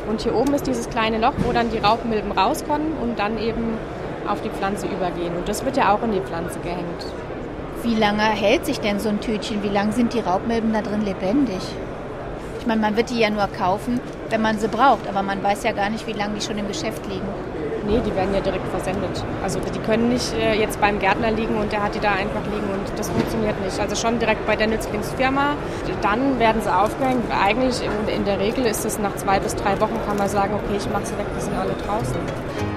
und 0.07 0.21
hier 0.21 0.35
oben 0.35 0.53
ist 0.53 0.67
dieses 0.67 0.87
kleine 0.87 1.17
Loch, 1.17 1.33
wo 1.39 1.51
dann 1.51 1.71
die 1.71 1.79
Raubmilben 1.79 2.31
rauskommen 2.31 2.93
und 3.01 3.17
dann 3.17 3.39
eben 3.39 3.79
auf 4.27 4.41
die 4.41 4.51
Pflanze 4.51 4.85
übergehen. 4.85 5.35
Und 5.35 5.49
das 5.49 5.65
wird 5.65 5.77
ja 5.77 5.95
auch 5.95 6.03
in 6.03 6.11
die 6.11 6.21
Pflanze 6.21 6.59
gehängt. 6.59 7.05
Wie 7.81 7.95
lange 7.95 8.21
hält 8.21 8.67
sich 8.67 8.79
denn 8.79 8.99
so 8.99 9.09
ein 9.09 9.19
Tütchen? 9.19 9.63
Wie 9.63 9.69
lange 9.69 9.93
sind 9.93 10.13
die 10.13 10.19
Raubmilben 10.19 10.73
da 10.73 10.83
drin 10.83 11.03
lebendig? 11.03 11.61
Ich 12.59 12.67
meine, 12.67 12.81
man 12.81 12.95
wird 12.95 13.09
die 13.09 13.19
ja 13.19 13.31
nur 13.31 13.47
kaufen, 13.47 13.99
wenn 14.29 14.41
man 14.41 14.59
sie 14.59 14.67
braucht, 14.67 15.07
aber 15.09 15.23
man 15.23 15.41
weiß 15.41 15.63
ja 15.63 15.71
gar 15.71 15.89
nicht, 15.89 16.05
wie 16.05 16.13
lange 16.13 16.35
die 16.35 16.41
schon 16.41 16.57
im 16.59 16.67
Geschäft 16.67 17.03
liegen. 17.07 17.27
Nee, 17.87 18.01
die 18.05 18.13
werden 18.15 18.33
ja 18.33 18.41
direkt 18.41 18.67
versendet. 18.67 19.23
Also 19.41 19.59
die 19.59 19.79
können 19.79 20.09
nicht 20.09 20.33
äh, 20.33 20.53
jetzt 20.53 20.81
beim 20.81 20.99
Gärtner 20.99 21.31
liegen 21.31 21.55
und 21.55 21.71
der 21.71 21.81
hat 21.83 21.95
die 21.95 22.01
da 22.01 22.11
einfach 22.11 22.43
liegen 22.43 22.67
und 22.73 22.99
das 22.99 23.09
funktioniert 23.09 23.59
nicht. 23.63 23.79
Also 23.79 23.95
schon 23.95 24.19
direkt 24.19 24.45
bei 24.45 24.57
der 24.57 24.67
Nützlingsfirma. 24.67 25.55
Dann 26.01 26.37
werden 26.37 26.61
sie 26.61 26.73
aufgehängt. 26.73 27.23
Eigentlich 27.31 27.81
in, 27.81 28.13
in 28.13 28.25
der 28.25 28.39
Regel 28.39 28.65
ist 28.65 28.83
es 28.83 28.99
nach 28.99 29.15
zwei 29.15 29.39
bis 29.39 29.55
drei 29.55 29.79
Wochen, 29.79 29.95
kann 30.05 30.17
man 30.17 30.27
sagen, 30.27 30.53
okay, 30.55 30.75
ich 30.77 30.89
mache 30.89 31.05
sie 31.05 31.17
weg, 31.17 31.27
die 31.37 31.41
sind 31.41 31.57
alle 31.57 31.73
draußen. 31.85 32.76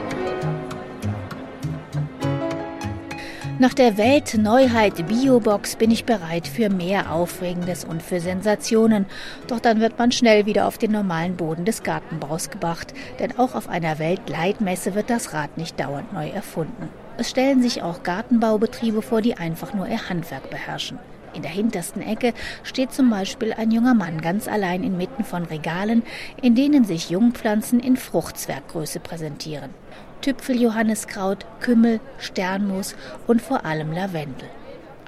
Nach 3.60 3.74
der 3.74 3.98
Weltneuheit 3.98 5.06
Biobox 5.06 5.76
bin 5.76 5.90
ich 5.90 6.06
bereit 6.06 6.46
für 6.46 6.70
mehr 6.70 7.12
Aufregendes 7.12 7.84
und 7.84 8.02
für 8.02 8.18
Sensationen. 8.18 9.04
Doch 9.48 9.60
dann 9.60 9.80
wird 9.80 9.98
man 9.98 10.12
schnell 10.12 10.46
wieder 10.46 10.66
auf 10.66 10.78
den 10.78 10.92
normalen 10.92 11.36
Boden 11.36 11.66
des 11.66 11.82
Gartenbaus 11.82 12.48
gebracht. 12.48 12.94
Denn 13.18 13.38
auch 13.38 13.54
auf 13.54 13.68
einer 13.68 13.98
Weltleitmesse 13.98 14.94
wird 14.94 15.10
das 15.10 15.34
Rad 15.34 15.58
nicht 15.58 15.78
dauernd 15.78 16.10
neu 16.14 16.30
erfunden. 16.30 16.88
Es 17.18 17.28
stellen 17.28 17.60
sich 17.60 17.82
auch 17.82 18.02
Gartenbaubetriebe 18.02 19.02
vor, 19.02 19.20
die 19.20 19.36
einfach 19.36 19.74
nur 19.74 19.86
ihr 19.86 20.08
Handwerk 20.08 20.48
beherrschen. 20.48 20.98
In 21.34 21.42
der 21.42 21.50
hintersten 21.50 22.00
Ecke 22.00 22.32
steht 22.62 22.94
zum 22.94 23.10
Beispiel 23.10 23.52
ein 23.52 23.72
junger 23.72 23.92
Mann 23.92 24.22
ganz 24.22 24.48
allein 24.48 24.82
inmitten 24.82 25.22
von 25.22 25.44
Regalen, 25.44 26.02
in 26.40 26.54
denen 26.54 26.86
sich 26.86 27.10
Jungpflanzen 27.10 27.78
in 27.78 27.98
Fruchtzwerggröße 27.98 29.00
präsentieren. 29.00 29.74
Tüpfeljohanniskraut, 30.20 31.46
Kümmel, 31.60 32.00
Sternmoos 32.18 32.94
und 33.26 33.42
vor 33.42 33.64
allem 33.64 33.92
Lavendel. 33.92 34.48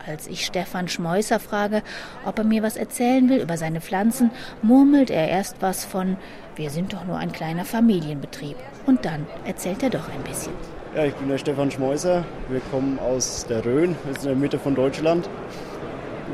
Als 0.06 0.26
ich 0.26 0.44
Stefan 0.44 0.88
Schmeusser 0.88 1.38
frage, 1.38 1.82
ob 2.24 2.38
er 2.38 2.44
mir 2.44 2.62
was 2.62 2.76
erzählen 2.76 3.28
will 3.28 3.40
über 3.40 3.56
seine 3.56 3.80
Pflanzen, 3.80 4.32
murmelt 4.60 5.10
er 5.10 5.28
erst 5.28 5.56
was 5.60 5.84
von 5.84 6.16
Wir 6.56 6.70
sind 6.70 6.92
doch 6.92 7.04
nur 7.04 7.18
ein 7.18 7.32
kleiner 7.32 7.64
Familienbetrieb. 7.64 8.56
Und 8.84 9.04
dann 9.04 9.26
erzählt 9.44 9.82
er 9.82 9.90
doch 9.90 10.08
ein 10.08 10.22
bisschen. 10.24 10.52
Ja, 10.96 11.04
ich 11.04 11.14
bin 11.14 11.28
der 11.28 11.38
Stefan 11.38 11.70
Schmeusser. 11.70 12.24
Wir 12.48 12.60
kommen 12.70 12.98
aus 12.98 13.46
der 13.48 13.64
Rhön, 13.64 13.96
wir 14.04 14.14
sind 14.14 14.24
in 14.24 14.28
der 14.30 14.36
Mitte 14.36 14.58
von 14.58 14.74
Deutschland. 14.74 15.28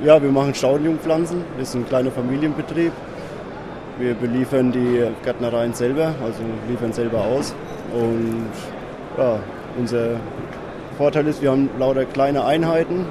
Ja, 0.02 0.23
wir 0.23 0.30
machen 0.30 0.54
Staudenjungpflanzen. 0.54 1.44
Wir 1.56 1.66
sind 1.66 1.82
ein 1.82 1.88
kleiner 1.88 2.11
Familienbetrieb. 2.11 2.92
Wir 3.99 4.14
beliefern 4.14 4.73
die 4.73 5.04
Gärtnereien 5.25 5.75
selber, 5.75 6.14
also 6.23 6.40
liefern 6.68 6.92
selber 6.92 7.20
aus. 7.20 7.52
Und 7.92 8.50
ja, 9.16 9.38
unser 9.78 10.21
Vorteil 10.97 11.26
ist, 11.26 11.42
wir 11.42 11.50
haben 11.50 11.71
lauter 11.78 12.04
kleine 12.04 12.45
Einheiten. 12.45 13.07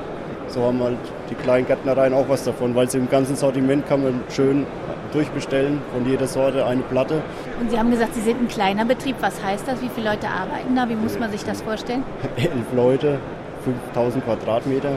So 0.47 0.63
haben 0.63 0.81
halt 0.81 0.97
die 1.29 1.35
kleinen 1.35 1.67
Gärtnereien 1.67 2.13
auch 2.13 2.29
was 2.29 2.43
davon, 2.43 2.73
weil 2.75 2.89
sie 2.89 2.97
im 2.97 3.09
ganzen 3.09 3.35
Sortiment 3.35 3.87
kann 3.87 4.03
man 4.03 4.21
schön 4.29 4.65
durchbestellen, 5.11 5.81
von 5.93 6.07
jeder 6.07 6.27
Sorte 6.27 6.65
eine 6.65 6.81
Platte. 6.83 7.21
Und 7.59 7.69
Sie 7.71 7.77
haben 7.77 7.91
gesagt, 7.91 8.13
Sie 8.13 8.21
sind 8.21 8.41
ein 8.41 8.47
kleiner 8.47 8.85
Betrieb. 8.85 9.15
Was 9.19 9.43
heißt 9.43 9.67
das? 9.67 9.81
Wie 9.81 9.89
viele 9.89 10.11
Leute 10.11 10.27
arbeiten 10.27 10.75
da? 10.75 10.87
Wie 10.89 10.95
muss 10.95 11.19
man 11.19 11.31
sich 11.31 11.43
das 11.43 11.61
vorstellen? 11.61 12.03
Elf 12.37 12.73
Leute, 12.75 13.19
5000 13.63 14.23
Quadratmeter. 14.25 14.91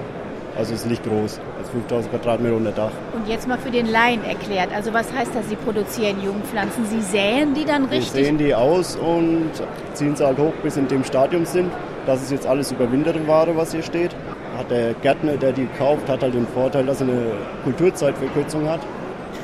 Also 0.57 0.75
ist 0.75 0.87
nicht 0.87 1.04
groß, 1.04 1.40
also 1.59 1.71
5000 1.73 2.12
Quadratmeter 2.12 2.57
unter 2.57 2.73
Dach. 2.73 2.90
Und 3.14 3.28
jetzt 3.28 3.47
mal 3.47 3.59
für 3.59 3.71
den 3.71 3.87
Laien 3.87 4.25
erklärt, 4.25 4.71
also 4.75 4.92
was 4.92 5.12
heißt 5.12 5.30
das, 5.35 5.49
Sie 5.49 5.57
produzieren 5.57 6.23
Jungpflanzen? 6.23 6.85
Sie 6.87 7.00
säen 7.00 7.54
die 7.54 7.64
dann 7.64 7.85
richtig? 7.85 8.14
Wir 8.14 8.25
säen 8.25 8.38
die 8.38 8.54
aus 8.54 8.97
und 8.97 9.50
ziehen 9.95 10.16
sie 10.16 10.26
halt 10.26 10.38
hoch, 10.38 10.52
bis 10.62 10.76
in 10.76 10.88
dem 10.88 11.04
Stadium 11.04 11.45
sind. 11.45 11.71
Das 12.07 12.23
ist 12.23 12.33
jetzt 12.33 12.47
alles 12.47 12.73
überwinterte 12.73 13.26
Ware, 13.28 13.57
was 13.57 13.73
hier 13.73 13.83
steht. 13.83 14.11
Hat 14.59 14.71
der 14.71 14.95
Gärtner, 14.95 15.37
der 15.37 15.52
die 15.52 15.69
kauft, 15.78 16.09
hat 16.09 16.23
halt 16.23 16.35
den 16.35 16.47
Vorteil, 16.49 16.85
dass 16.85 17.00
er 17.00 17.09
eine 17.09 17.33
Kulturzeitverkürzung 17.64 18.69
hat. 18.69 18.80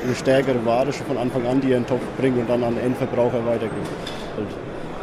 Eine 0.03 0.13
stärkere 0.13 0.63
Ware 0.65 0.91
schon 0.91 1.07
von 1.07 1.17
Anfang 1.17 1.47
an, 1.47 1.61
die 1.61 1.71
er 1.71 1.77
in 1.77 1.83
den 1.83 1.89
Topf 1.89 2.03
bringt 2.19 2.37
und 2.37 2.49
dann 2.49 2.63
an 2.63 2.75
den 2.75 2.85
Endverbraucher 2.85 3.45
weitergibt. 3.45 3.87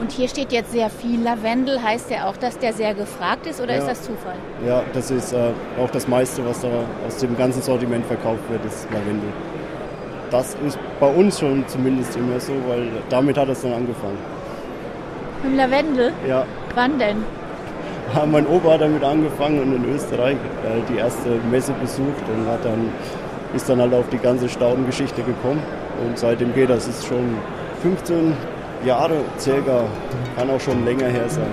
Und 0.00 0.10
hier 0.10 0.28
steht 0.28 0.52
jetzt 0.52 0.72
sehr 0.72 0.90
viel 0.90 1.22
Lavendel. 1.22 1.82
Heißt 1.82 2.10
der 2.10 2.28
auch, 2.28 2.36
dass 2.36 2.58
der 2.58 2.72
sehr 2.72 2.94
gefragt 2.94 3.46
ist 3.46 3.60
oder 3.60 3.74
ja. 3.74 3.78
ist 3.78 3.88
das 3.88 4.02
Zufall? 4.02 4.34
Ja, 4.66 4.82
das 4.92 5.10
ist 5.10 5.32
äh, 5.32 5.50
auch 5.80 5.90
das 5.90 6.08
meiste, 6.08 6.44
was 6.44 6.60
da 6.60 6.68
aus 7.06 7.18
dem 7.18 7.36
ganzen 7.36 7.62
Sortiment 7.62 8.04
verkauft 8.06 8.42
wird, 8.48 8.64
ist 8.64 8.86
Lavendel. 8.92 9.30
Das 10.30 10.56
ist 10.66 10.78
bei 10.98 11.06
uns 11.06 11.38
schon 11.38 11.66
zumindest 11.68 12.16
immer 12.16 12.40
so, 12.40 12.52
weil 12.66 12.88
damit 13.08 13.38
hat 13.38 13.48
es 13.48 13.62
dann 13.62 13.74
angefangen. 13.74 14.18
Mit 15.44 15.56
Lavendel? 15.56 16.12
Ja. 16.26 16.44
Wann 16.74 16.98
denn? 16.98 17.18
Ja, 18.14 18.26
mein 18.26 18.46
Opa 18.46 18.72
hat 18.72 18.80
damit 18.80 19.02
angefangen 19.02 19.60
und 19.60 19.76
in 19.76 19.94
Österreich 19.94 20.36
äh, 20.36 20.92
die 20.92 20.98
erste 20.98 21.30
Messe 21.50 21.72
besucht 21.80 22.24
und 22.34 22.46
hat 22.46 22.64
dann, 22.64 22.90
ist 23.54 23.68
dann 23.68 23.80
halt 23.80 23.94
auf 23.94 24.08
die 24.10 24.18
ganze 24.18 24.48
Staudengeschichte 24.48 25.22
gekommen. 25.22 25.62
Und 26.04 26.18
seitdem 26.18 26.52
geht 26.54 26.70
das. 26.70 26.88
ist 26.88 27.06
schon 27.06 27.36
15, 27.82 28.34
Jahre 28.84 29.24
circa, 29.38 29.84
kann 30.36 30.50
auch 30.50 30.60
schon 30.60 30.84
länger 30.84 31.08
her 31.08 31.28
sein. 31.28 31.50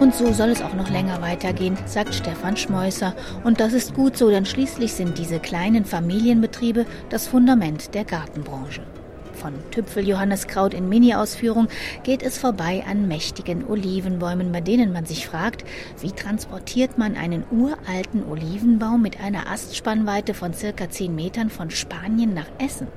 Und 0.00 0.14
so 0.14 0.32
soll 0.32 0.48
es 0.48 0.62
auch 0.62 0.72
noch 0.72 0.88
länger 0.88 1.20
weitergehen, 1.20 1.76
sagt 1.84 2.14
Stefan 2.14 2.56
Schmeusser. 2.56 3.14
Und 3.44 3.60
das 3.60 3.74
ist 3.74 3.94
gut 3.94 4.16
so, 4.16 4.30
denn 4.30 4.46
schließlich 4.46 4.94
sind 4.94 5.18
diese 5.18 5.40
kleinen 5.40 5.84
Familienbetriebe 5.84 6.86
das 7.10 7.26
Fundament 7.28 7.94
der 7.94 8.04
Gartenbranche. 8.04 8.82
Von 9.34 9.52
Tüpfel-Johanneskraut 9.70 10.74
in 10.74 10.88
Mini-Ausführung 10.88 11.68
geht 12.02 12.22
es 12.22 12.38
vorbei 12.38 12.84
an 12.88 13.08
mächtigen 13.08 13.66
Olivenbäumen, 13.66 14.52
bei 14.52 14.60
denen 14.60 14.92
man 14.92 15.06
sich 15.06 15.26
fragt, 15.26 15.64
wie 16.00 16.12
transportiert 16.12 16.98
man 16.98 17.16
einen 17.16 17.44
uralten 17.50 18.24
Olivenbaum 18.26 19.00
mit 19.00 19.20
einer 19.20 19.50
Astspannweite 19.50 20.34
von 20.34 20.54
circa 20.54 20.88
10 20.88 21.14
Metern 21.14 21.50
von 21.50 21.70
Spanien 21.70 22.34
nach 22.34 22.48
Essen? 22.58 22.88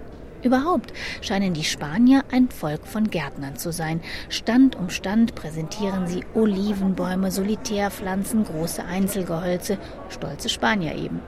Überhaupt 0.44 0.94
scheinen 1.22 1.54
die 1.54 1.64
Spanier 1.64 2.24
ein 2.32 2.50
Volk 2.50 2.86
von 2.86 3.10
Gärtnern 3.10 3.56
zu 3.56 3.72
sein. 3.72 4.02
Stand 4.28 4.76
um 4.76 4.90
Stand 4.90 5.36
präsentieren 5.36 6.06
sie 6.06 6.26
Olivenbäume, 6.34 7.32
Solitärpflanzen, 7.32 8.44
große 8.44 8.84
Einzelgehölze, 8.84 9.78
stolze 10.10 10.50
Spanier 10.50 10.96
eben. 10.96 11.22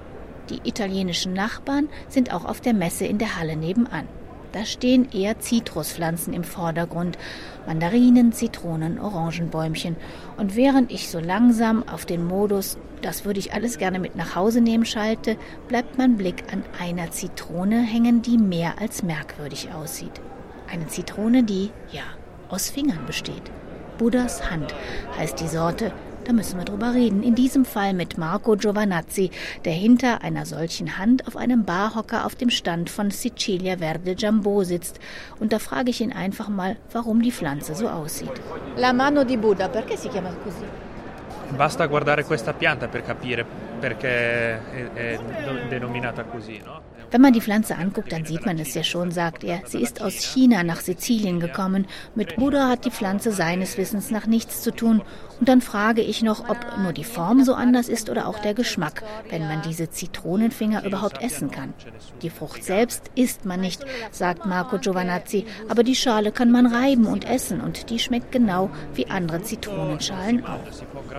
Die 0.49 0.59
italienischen 0.63 1.33
Nachbarn 1.33 1.87
sind 2.09 2.33
auch 2.33 2.45
auf 2.45 2.59
der 2.59 2.73
Messe 2.73 3.05
in 3.05 3.17
der 3.17 3.39
Halle 3.39 3.55
nebenan. 3.55 4.07
Da 4.55 4.63
stehen 4.63 5.09
eher 5.11 5.37
Zitruspflanzen 5.37 6.33
im 6.33 6.45
Vordergrund. 6.45 7.17
Mandarinen, 7.67 8.31
Zitronen, 8.31 9.01
Orangenbäumchen. 9.01 9.97
Und 10.37 10.55
während 10.55 10.93
ich 10.93 11.09
so 11.09 11.19
langsam 11.19 11.83
auf 11.89 12.05
den 12.05 12.23
Modus, 12.23 12.77
das 13.01 13.25
würde 13.25 13.41
ich 13.41 13.51
alles 13.51 13.77
gerne 13.77 13.99
mit 13.99 14.15
nach 14.15 14.37
Hause 14.37 14.61
nehmen, 14.61 14.85
schalte, 14.85 15.35
bleibt 15.67 15.97
mein 15.97 16.15
Blick 16.15 16.45
an 16.53 16.63
einer 16.79 17.11
Zitrone 17.11 17.81
hängen, 17.81 18.21
die 18.21 18.37
mehr 18.37 18.75
als 18.79 19.03
merkwürdig 19.03 19.73
aussieht. 19.73 20.21
Eine 20.71 20.87
Zitrone, 20.87 21.43
die, 21.43 21.71
ja, 21.91 22.03
aus 22.47 22.69
Fingern 22.69 23.05
besteht. 23.05 23.51
Buddhas 23.97 24.49
Hand 24.49 24.73
heißt 25.17 25.37
die 25.41 25.49
Sorte, 25.49 25.91
da 26.25 26.33
müssen 26.33 26.57
wir 26.57 26.65
drüber 26.65 26.93
reden. 26.93 27.23
In 27.23 27.35
diesem 27.35 27.65
Fall 27.65 27.93
mit 27.93 28.17
Marco 28.17 28.55
Giovanazzi, 28.55 29.31
der 29.63 29.73
hinter 29.73 30.21
einer 30.21 30.45
solchen 30.45 30.97
Hand 30.97 31.27
auf 31.27 31.37
einem 31.37 31.63
Barhocker 31.63 32.25
auf 32.25 32.35
dem 32.35 32.49
Stand 32.49 32.89
von 32.89 33.11
Sicilia 33.11 33.77
Verde 33.77 34.11
Jumbo 34.11 34.63
sitzt. 34.63 34.99
Und 35.39 35.53
da 35.53 35.59
frage 35.59 35.91
ich 35.91 36.01
ihn 36.01 36.11
einfach 36.11 36.49
mal, 36.49 36.77
warum 36.91 37.21
die 37.21 37.31
Pflanze 37.31 37.75
so 37.75 37.87
aussieht. 37.87 38.33
La 38.77 38.91
mano 38.93 39.23
di 39.23 39.37
Buddha, 39.37 39.69
perché 39.69 39.97
si 39.97 40.09
chiama 40.09 40.31
così? 40.43 40.84
Basta 41.49 41.85
guardare 41.85 42.23
questa 42.23 42.53
pianta 42.53 42.87
per 42.87 43.03
capire 43.03 43.45
perché 43.79 44.93
è, 44.93 45.19
denominata 45.69 46.23
così, 46.23 46.61
no? 46.63 46.93
Wenn 47.11 47.21
man 47.21 47.33
die 47.33 47.41
Pflanze 47.41 47.75
anguckt, 47.75 48.11
dann 48.11 48.25
sieht 48.25 48.45
man 48.45 48.57
es 48.59 48.73
ja 48.73 48.83
schon, 48.83 49.11
sagt 49.11 49.43
er. 49.43 49.61
Sie 49.65 49.79
ist 49.79 50.01
aus 50.01 50.15
China 50.15 50.63
nach 50.63 50.81
Sizilien 50.81 51.39
gekommen. 51.39 51.87
Mit 52.15 52.35
Buddha 52.35 52.67
hat 52.67 52.85
die 52.85 52.91
Pflanze 52.91 53.31
seines 53.31 53.77
Wissens 53.77 54.11
nach 54.11 54.25
nichts 54.25 54.61
zu 54.61 54.71
tun. 54.71 55.01
Und 55.39 55.47
dann 55.47 55.61
frage 55.61 56.01
ich 56.01 56.23
noch, 56.23 56.49
ob 56.49 56.57
nur 56.81 56.93
die 56.93 57.03
Form 57.03 57.43
so 57.43 57.53
anders 57.53 57.89
ist 57.89 58.09
oder 58.09 58.27
auch 58.27 58.39
der 58.39 58.53
Geschmack, 58.53 59.03
wenn 59.29 59.47
man 59.47 59.61
diese 59.61 59.89
Zitronenfinger 59.89 60.83
überhaupt 60.83 61.21
essen 61.21 61.51
kann. 61.51 61.73
Die 62.21 62.29
Frucht 62.29 62.63
selbst 62.63 63.11
isst 63.15 63.45
man 63.45 63.61
nicht, 63.61 63.85
sagt 64.11 64.45
Marco 64.45 64.77
Giovanazzi, 64.77 65.45
aber 65.69 65.83
die 65.83 65.95
Schale 65.95 66.31
kann 66.31 66.51
man 66.51 66.65
reiben 66.65 67.05
und 67.05 67.29
essen 67.29 67.61
und 67.61 67.89
die 67.89 67.99
schmeckt 67.99 68.31
genau 68.31 68.69
wie 68.93 69.07
andere 69.07 69.41
Zitronenschalen 69.41 70.45
auch. 70.45 70.59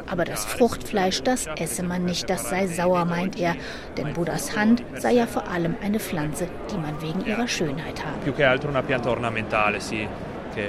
Aber 0.06 0.24
das 0.24 0.44
Fruchtfleisch, 0.44 1.22
das 1.22 1.46
esse 1.56 1.82
man 1.82 2.04
nicht, 2.04 2.28
das 2.28 2.48
sei 2.48 2.66
sauer, 2.66 3.04
meint 3.04 3.38
er, 3.38 3.56
denn 3.96 4.12
Buddhas 4.12 4.56
Hand 4.56 4.82
sei 4.94 5.12
ja 5.12 5.26
vor 5.26 5.48
allem 5.48 5.76
eine 5.82 5.98
Pflanze, 5.98 6.48
die 6.70 6.76
man 6.78 7.00
wegen 7.00 7.24
ihrer 7.24 7.48
Schönheit 7.48 8.04
habe. 8.04 8.18
Più 8.22 8.34
che 8.34 8.44
altro 8.44 8.68
una 8.68 8.82
pianta 8.82 9.10
ornamentale, 9.10 9.80
sì, 9.80 10.06
che 10.54 10.68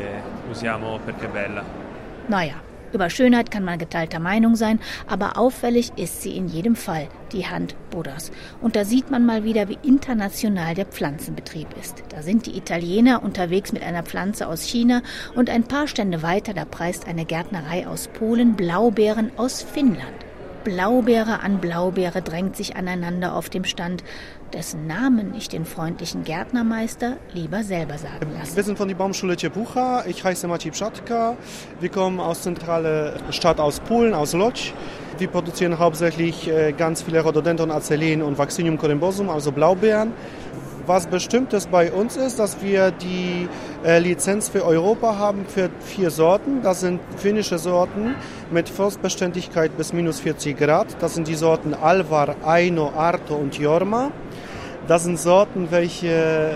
usiamo 0.49 0.99
perché 1.03 1.27
bella. 1.27 1.63
Naja, 2.27 2.55
über 2.93 3.09
Schönheit 3.09 3.51
kann 3.51 3.63
man 3.63 3.79
geteilter 3.79 4.19
Meinung 4.19 4.55
sein, 4.55 4.79
aber 5.07 5.37
auffällig 5.37 5.91
ist 5.97 6.21
sie 6.21 6.35
in 6.35 6.47
jedem 6.47 6.75
Fall, 6.75 7.07
die 7.31 7.47
Hand 7.47 7.75
Buddhas. 7.89 8.31
Und 8.61 8.75
da 8.75 8.85
sieht 8.85 9.11
man 9.11 9.25
mal 9.25 9.43
wieder, 9.43 9.69
wie 9.69 9.77
international 9.83 10.75
der 10.75 10.85
Pflanzenbetrieb 10.85 11.67
ist. 11.79 12.03
Da 12.09 12.21
sind 12.21 12.45
die 12.45 12.57
Italiener 12.57 13.23
unterwegs 13.23 13.71
mit 13.71 13.83
einer 13.83 14.03
Pflanze 14.03 14.47
aus 14.47 14.61
China 14.63 15.01
und 15.35 15.49
ein 15.49 15.63
paar 15.63 15.87
Stände 15.87 16.21
weiter, 16.21 16.53
da 16.53 16.65
preist 16.65 17.07
eine 17.07 17.25
Gärtnerei 17.25 17.87
aus 17.87 18.07
Polen 18.07 18.55
Blaubeeren 18.55 19.31
aus 19.37 19.61
Finnland. 19.61 20.26
Blaubeere 20.63 21.41
an 21.41 21.59
Blaubeere 21.59 22.21
drängt 22.21 22.55
sich 22.55 22.75
aneinander 22.75 23.33
auf 23.35 23.49
dem 23.49 23.63
Stand, 23.63 24.03
dessen 24.53 24.87
Namen 24.87 25.33
ich 25.35 25.49
den 25.49 25.65
freundlichen 25.65 26.23
Gärtnermeister 26.23 27.17
lieber 27.33 27.63
selber 27.63 27.97
sagen 27.97 28.31
lasse. 28.37 28.55
Wir 28.55 28.63
sind 28.63 28.77
von 28.77 28.87
der 28.87 28.95
Baumschule 28.95 29.35
Ciepucha. 29.37 30.05
Ich 30.05 30.23
heiße 30.23 30.47
Maciej 30.47 30.71
Pszatka. 30.71 31.35
Wir 31.79 31.89
kommen 31.89 32.19
aus 32.19 32.43
zentrale 32.43 33.15
Stadt 33.31 33.59
aus 33.59 33.79
Polen, 33.79 34.13
aus 34.13 34.33
Lodz. 34.33 34.73
Wir 35.17 35.27
produzieren 35.27 35.79
hauptsächlich 35.79 36.47
äh, 36.47 36.73
ganz 36.73 37.01
viele 37.01 37.21
Rhododendron 37.21 37.71
Acelen 37.71 38.21
und 38.21 38.37
Vaccinium 38.37 38.77
corymbosum, 38.77 39.29
also 39.29 39.51
Blaubeeren. 39.51 40.13
Was 40.87 41.05
Bestimmtes 41.05 41.67
bei 41.67 41.91
uns 41.91 42.15
ist, 42.15 42.39
dass 42.39 42.61
wir 42.63 42.91
die 42.91 43.49
äh, 43.83 43.99
Lizenz 43.99 44.47
für 44.47 44.63
Europa 44.63 45.17
haben 45.17 45.45
für 45.45 45.69
vier 45.81 46.11
Sorten. 46.11 46.61
Das 46.63 46.79
sind 46.79 47.01
finnische 47.17 47.57
Sorten 47.57 48.15
mit 48.51 48.69
Frostbeständigkeit 48.69 49.75
bis 49.75 49.91
minus 49.91 50.21
40 50.21 50.57
Grad. 50.57 50.87
Das 51.01 51.15
sind 51.15 51.27
die 51.27 51.35
Sorten 51.35 51.73
Alvar, 51.73 52.37
Aino, 52.45 52.93
Arto 52.95 53.35
und 53.35 53.57
Jorma. 53.57 54.11
Das 54.87 55.03
sind 55.03 55.19
Sorten, 55.19 55.67
welche 55.71 56.07
äh, 56.07 56.53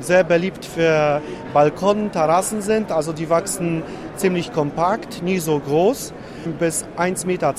sehr 0.00 0.24
beliebt 0.24 0.64
für 0.64 1.22
Balkon, 1.54 2.10
Terrassen 2.10 2.62
sind. 2.62 2.90
Also 2.90 3.12
die 3.12 3.30
wachsen 3.30 3.84
ziemlich 4.16 4.52
kompakt, 4.52 5.22
nie 5.22 5.38
so 5.38 5.60
groß, 5.60 6.12
bis 6.58 6.84
1,20 6.98 7.26
Meter, 7.26 7.54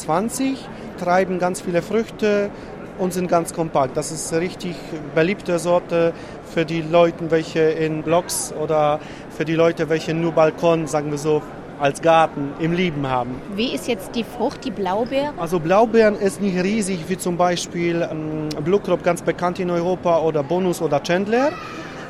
treiben 1.00 1.40
ganz 1.40 1.62
viele 1.62 1.82
Früchte, 1.82 2.50
und 2.98 3.14
sind 3.14 3.28
ganz 3.28 3.54
kompakt. 3.54 3.98
Das 3.98 4.12
ist 4.12 4.32
eine 4.32 4.42
richtig 4.42 4.76
beliebte 5.16 5.60
Sorte 5.60 6.14
für 6.54 6.66
die 6.66 6.82
Leute, 6.82 7.32
welche 7.32 7.62
in 7.62 8.04
Blocks 8.04 8.54
oder 8.62 9.00
für 9.30 9.46
die 9.46 9.56
Leute, 9.56 9.90
welche 9.90 10.14
nur 10.14 10.32
Balkon, 10.32 10.88
sagen 10.88 11.12
wir 11.12 11.18
so, 11.18 11.42
als 11.80 12.02
Garten 12.02 12.54
im 12.60 12.74
Lieben 12.74 13.08
haben. 13.08 13.42
Wie 13.56 13.74
ist 13.74 13.88
jetzt 13.88 14.14
die 14.14 14.24
Frucht, 14.24 14.64
die 14.66 14.72
Blaubeere? 14.72 15.34
Also 15.38 15.60
Blaubeeren 15.60 16.16
ist 16.16 16.40
nicht 16.40 16.62
riesig 16.64 17.00
wie 17.08 17.18
zum 17.18 17.38
Beispiel 17.38 18.08
ähm, 18.10 18.50
Blue 18.64 18.80
Crop, 18.80 19.04
ganz 19.04 19.24
bekannt 19.24 19.60
in 19.60 19.72
Europa, 19.72 20.20
oder 20.20 20.44
Bonus 20.44 20.80
oder 20.82 21.02
Chandler 21.02 21.52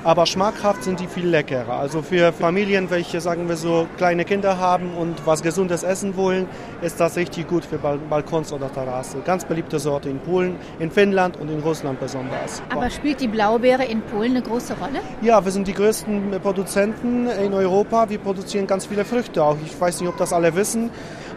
aber 0.03 0.25
schmackhaft 0.25 0.83
sind 0.83 0.99
die 0.99 1.07
viel 1.07 1.27
leckerer. 1.27 1.73
Also 1.73 2.01
für 2.01 2.33
Familien, 2.33 2.89
welche, 2.89 3.21
sagen 3.21 3.47
wir 3.47 3.55
so, 3.55 3.87
kleine 3.97 4.25
Kinder 4.25 4.57
haben 4.57 4.95
und 4.95 5.25
was 5.25 5.43
Gesundes 5.43 5.83
essen 5.83 6.15
wollen, 6.15 6.47
ist 6.81 6.99
das 6.99 7.15
richtig 7.15 7.47
gut 7.47 7.65
für 7.65 7.77
Balkons 7.77 8.51
oder 8.51 8.71
Terrasse. 8.71 9.17
Ganz 9.25 9.45
beliebte 9.45 9.79
Sorte 9.79 10.09
in 10.09 10.19
Polen, 10.19 10.55
in 10.79 10.91
Finnland 10.91 11.37
und 11.37 11.49
in 11.49 11.59
Russland 11.59 11.99
besonders. 11.99 12.61
Aber 12.69 12.89
spielt 12.89 13.21
die 13.21 13.27
Blaubeere 13.27 13.83
in 13.83 14.01
Polen 14.01 14.31
eine 14.31 14.41
große 14.41 14.73
Rolle? 14.79 15.01
Ja, 15.21 15.43
wir 15.43 15.51
sind 15.51 15.67
die 15.67 15.73
größten 15.73 16.39
Produzenten 16.41 17.27
in 17.27 17.53
Europa. 17.53 18.09
Wir 18.09 18.17
produzieren 18.17 18.67
ganz 18.67 18.85
viele 18.85 19.05
Früchte 19.05 19.43
auch. 19.43 19.57
Ich 19.65 19.79
weiß 19.79 20.01
nicht, 20.01 20.09
ob 20.09 20.17
das 20.17 20.33
alle 20.33 20.55
wissen. 20.55 20.89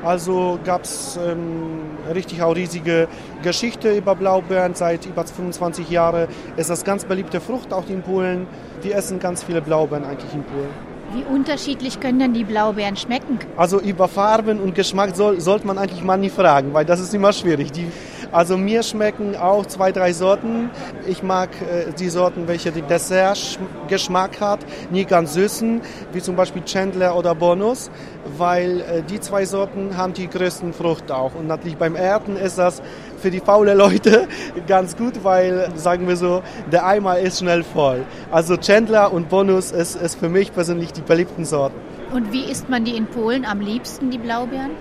Also 0.05 0.59
gab 0.65 0.85
es 0.85 1.19
ähm, 1.27 1.81
richtig 2.15 2.43
auch 2.43 2.55
riesige 2.55 3.09
Geschichte 3.43 3.97
über 3.97 4.15
Blaubeeren. 4.15 4.75
Seit 4.75 5.07
über 5.07 5.25
25 5.25 5.89
Jahren 5.89 6.29
ist 6.57 6.69
das 6.69 6.85
ganz 6.85 7.07
beliebte 7.07 7.41
Frucht 7.41 7.73
auch 7.73 7.89
in 7.89 8.03
Polen. 8.03 8.47
Die 8.83 8.93
essen 8.93 9.19
ganz 9.19 9.43
viele 9.43 9.63
Blaubeeren 9.63 10.05
eigentlich 10.05 10.35
in 10.35 10.45
Polen. 10.45 10.69
Wie 11.15 11.23
unterschiedlich 11.33 12.01
können 12.01 12.19
denn 12.19 12.35
die 12.35 12.45
Blaubeeren 12.45 12.97
schmecken? 12.97 13.39
Also 13.57 13.81
über 13.81 14.09
Farben 14.09 14.61
und 14.61 14.75
Geschmack 14.75 15.17
soll, 15.17 15.41
sollte 15.41 15.67
man 15.67 15.79
eigentlich 15.79 16.03
mal 16.03 16.17
nie 16.17 16.31
fragen, 16.31 16.75
weil 16.75 16.85
das 16.85 17.01
ist 17.01 17.15
immer 17.15 17.33
schwierig. 17.33 17.73
Die, 17.73 17.87
also 18.35 18.59
mir 18.59 18.83
schmecken 18.83 19.37
auch 19.37 19.65
zwei, 19.65 19.93
drei 19.93 20.13
Sorten. 20.13 20.69
Ich 21.07 21.23
mag 21.23 21.51
äh, 21.63 21.93
die 21.97 22.09
Sorten, 22.09 22.49
welche 22.49 22.73
den 22.73 22.89
Dessert-Geschmack 22.89 24.41
hat, 24.41 24.59
nie 24.91 25.05
ganz 25.05 25.35
süßen, 25.35 25.81
wie 26.13 26.21
zum 26.21 26.35
Beispiel 26.35 26.63
Chandler 26.65 27.17
oder 27.17 27.37
Bonus, 27.37 27.93
weil 28.37 28.81
äh, 28.81 29.03
die 29.03 29.21
zwei 29.21 29.45
Sorten 29.45 29.97
haben 29.97 30.15
die 30.15 30.29
größten 30.29 30.73
Frucht 30.73 31.13
auch. 31.13 31.37
Und 31.37 31.47
natürlich 31.47 31.77
beim 31.77 31.95
Ernten 31.95 32.37
ist 32.37 32.59
das 32.59 32.83
für 33.19 33.31
die 33.31 33.39
faule 33.39 33.75
Leute 33.75 34.27
ganz 34.67 34.97
gut, 34.97 35.23
weil, 35.23 35.69
sagen 35.77 36.09
wir 36.09 36.17
so, 36.17 36.43
der 36.73 36.85
Eimer 36.85 37.21
ist 37.21 37.39
schnell 37.39 37.63
voll. 37.63 38.05
Also 38.33 38.57
Chandler 38.57 39.13
und 39.13 39.29
Bonus 39.29 39.71
ist, 39.71 39.95
ist 39.95 40.19
für 40.19 40.29
mich 40.29 40.53
persönlich 40.53 40.93
die 40.93 41.03
beliebten 41.03 41.45
Sorten. 41.45 41.77
Und 42.13 42.33
wie 42.33 42.51
isst 42.51 42.69
man 42.69 42.85
die 42.85 42.97
in 42.97 43.07
Polen 43.07 43.45
am 43.45 43.61
liebsten, 43.61 44.11
die 44.11 44.19
Blaubeeren? 44.19 44.73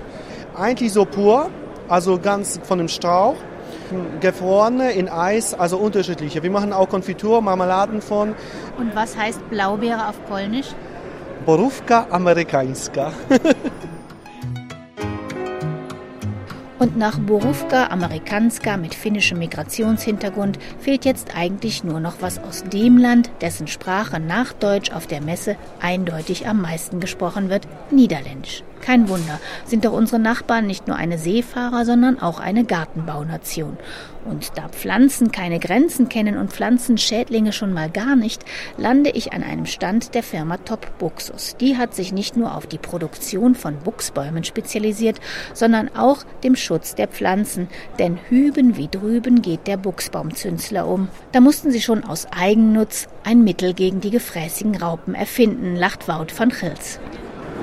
Eigentlich 0.56 0.92
so 0.92 1.06
pur, 1.06 1.50
also 1.88 2.20
ganz 2.20 2.60
von 2.64 2.78
dem 2.78 2.88
Strauch. 2.88 3.36
Gefrorene 4.22 4.92
in 4.94 5.10
Eis, 5.10 5.54
also 5.54 5.78
unterschiedliche. 5.78 6.42
Wir 6.42 6.52
machen 6.52 6.74
auch 6.74 6.90
Konfitur, 6.90 7.42
Marmeladen 7.42 8.02
von. 8.02 8.36
Und 8.78 8.96
was 8.96 9.16
heißt 9.16 9.50
Blaubeere 9.50 10.08
auf 10.08 10.24
Polnisch? 10.26 10.68
Borówka 11.46 12.08
amerykańska. 12.10 13.12
Und 16.84 16.98
nach 16.98 17.18
Borówka 17.18 17.88
Amerikanska 17.88 18.76
mit 18.76 18.94
finnischem 18.94 19.40
Migrationshintergrund 19.40 20.60
fehlt 20.80 21.06
jetzt 21.06 21.34
eigentlich 21.34 21.86
nur 21.86 22.02
noch 22.02 22.16
was 22.20 22.40
aus 22.40 22.66
dem 22.66 22.98
Land, 22.98 23.32
dessen 23.40 23.68
Sprache 23.68 24.20
nach 24.20 24.52
Deutsch 24.52 24.92
auf 24.92 25.08
der 25.08 25.22
Messe 25.22 25.56
eindeutig 25.80 26.46
am 26.46 26.62
meisten 26.62 27.00
gesprochen 27.00 27.50
wird, 27.50 27.70
Niederländisch. 27.90 28.64
Kein 28.84 29.08
Wunder, 29.08 29.40
sind 29.66 29.86
doch 29.86 29.94
unsere 29.94 30.20
Nachbarn 30.20 30.68
nicht 30.68 30.88
nur 30.88 30.98
eine 30.98 31.18
Seefahrer, 31.18 31.86
sondern 31.86 32.20
auch 32.20 32.42
eine 32.42 32.66
Gartenbaunation. 32.66 33.78
Und 34.26 34.58
da 34.58 34.68
Pflanzen 34.68 35.32
keine 35.32 35.60
Grenzen 35.60 36.10
kennen 36.10 36.38
und 36.38 36.52
Pflanzenschädlinge 36.52 37.54
schon 37.54 37.72
mal 37.72 37.90
gar 37.90 38.18
nicht, 38.18 38.44
lande 38.78 39.10
ich 39.12 39.32
an 39.32 39.42
einem 39.42 39.68
Stand 39.68 40.16
der 40.16 40.24
Firma 40.24 40.58
Top 40.58 40.98
Buxus. 40.98 41.56
Die 41.62 41.78
hat 41.78 41.96
sich 41.96 42.12
nicht 42.12 42.36
nur 42.36 42.58
auf 42.58 42.68
die 42.68 42.78
Produktion 42.78 43.56
von 43.56 43.78
Buchsbäumen 43.78 44.44
spezialisiert, 44.44 45.22
sondern 45.54 45.90
auch 45.96 46.26
dem 46.44 46.58
Schutz 46.58 46.94
der 46.94 47.08
Pflanzen. 47.08 47.70
Denn 48.00 48.20
hüben 48.28 48.76
wie 48.76 48.90
drüben 48.90 49.42
geht 49.42 49.66
der 49.66 49.78
Buchsbaumzünsler 49.78 50.86
um. 50.86 51.08
Da 51.32 51.40
mussten 51.40 51.72
sie 51.72 51.82
schon 51.82 52.04
aus 52.04 52.28
Eigennutz 52.32 53.08
ein 53.24 53.46
Mittel 53.46 53.74
gegen 53.74 54.02
die 54.02 54.12
gefräßigen 54.12 54.76
Raupen 54.76 55.16
erfinden, 55.16 55.78
lacht 55.78 56.10
Wout 56.10 56.38
van 56.38 56.50
Gils. 56.50 57.00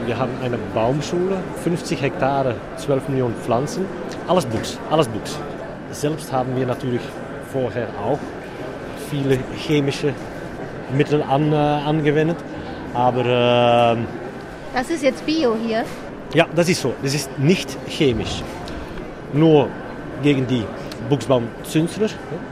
Wir 0.07 0.19
haben 0.19 0.33
eine 0.43 0.59
Baumschule, 0.75 1.37
50 1.63 2.01
Hektare, 2.01 2.55
12 2.77 3.09
Millionen 3.09 3.35
Pflanzen. 3.35 3.85
Alles 4.29 4.47
Buchs, 4.47 4.79
alles 4.91 5.09
Buchs. 5.09 5.39
Selbst 5.91 6.33
haben 6.33 6.57
wir 6.57 6.67
natürlich 6.67 7.01
vorher 7.53 7.89
auch 8.03 8.19
viele 9.11 9.39
chemische 9.57 10.13
Mittel 10.97 11.23
an, 11.23 11.53
äh, 11.53 11.57
angewendet. 11.57 12.37
Aber. 12.95 13.21
Äh, 13.21 13.97
das 14.75 14.91
ist 14.91 15.03
jetzt 15.03 15.25
Bio 15.27 15.57
hier? 15.67 15.85
Ja, 16.35 16.47
das 16.55 16.69
ist 16.69 16.81
so. 16.81 16.95
Das 17.03 17.15
ist 17.15 17.31
nicht 17.39 17.77
chemisch. 17.89 18.43
Nur 19.33 19.69
gegen 20.23 20.47
die 20.47 20.65
Buchsbaumzünsler, 21.09 22.09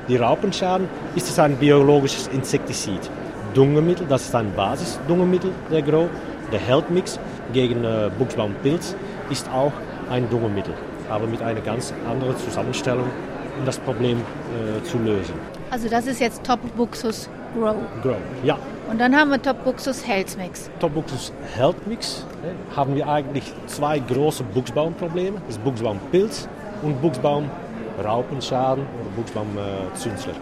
die 0.08 0.16
Raupenschaden, 0.16 0.88
ist 1.14 1.28
es 1.28 1.38
ein 1.38 1.56
biologisches 1.56 2.28
Insektizid. 2.28 3.10
Dungemittel, 3.54 4.06
das 4.08 4.22
ist 4.22 4.34
ein 4.34 4.52
Basisdungemittel, 4.54 5.50
der 5.70 5.82
Grow. 5.82 6.08
Der 6.52 6.60
Heldmix 6.60 7.18
gegen 7.52 7.84
äh, 7.84 8.10
Buchsbaumpilz 8.18 8.94
ist 9.30 9.48
auch 9.50 9.72
ein 10.10 10.28
Dungemittel, 10.30 10.74
aber 11.10 11.26
mit 11.26 11.42
einer 11.42 11.60
ganz 11.60 11.92
anderen 12.08 12.36
Zusammenstellung, 12.36 13.10
um 13.58 13.64
das 13.64 13.78
Problem 13.78 14.18
äh, 14.18 14.82
zu 14.84 14.98
lösen. 14.98 15.34
Also 15.70 15.88
das 15.88 16.06
ist 16.06 16.20
jetzt 16.20 16.44
Top 16.44 16.60
Buxus 16.76 17.28
Grow. 17.54 17.76
Grow, 18.02 18.16
ja. 18.42 18.58
Und 18.90 19.00
dann 19.00 19.14
haben 19.14 19.30
wir 19.30 19.40
Top 19.40 19.64
Buxus 19.64 20.06
Health 20.06 20.36
Mix. 20.38 20.70
Top 20.80 20.94
Buxus 20.94 21.32
Health 21.54 21.86
Mix 21.86 22.24
äh, 22.42 22.76
haben 22.76 22.94
wir 22.94 23.08
eigentlich 23.08 23.52
zwei 23.66 23.98
große 23.98 24.44
Buchsbaumprobleme. 24.44 25.40
Das 25.46 25.58
Buchsbaumpilz 25.58 26.48
und 26.82 27.00
Buchsbaumraupenschaden 27.02 28.84
oder 28.84 29.10
Buchsbaumzünsler. 29.16 30.34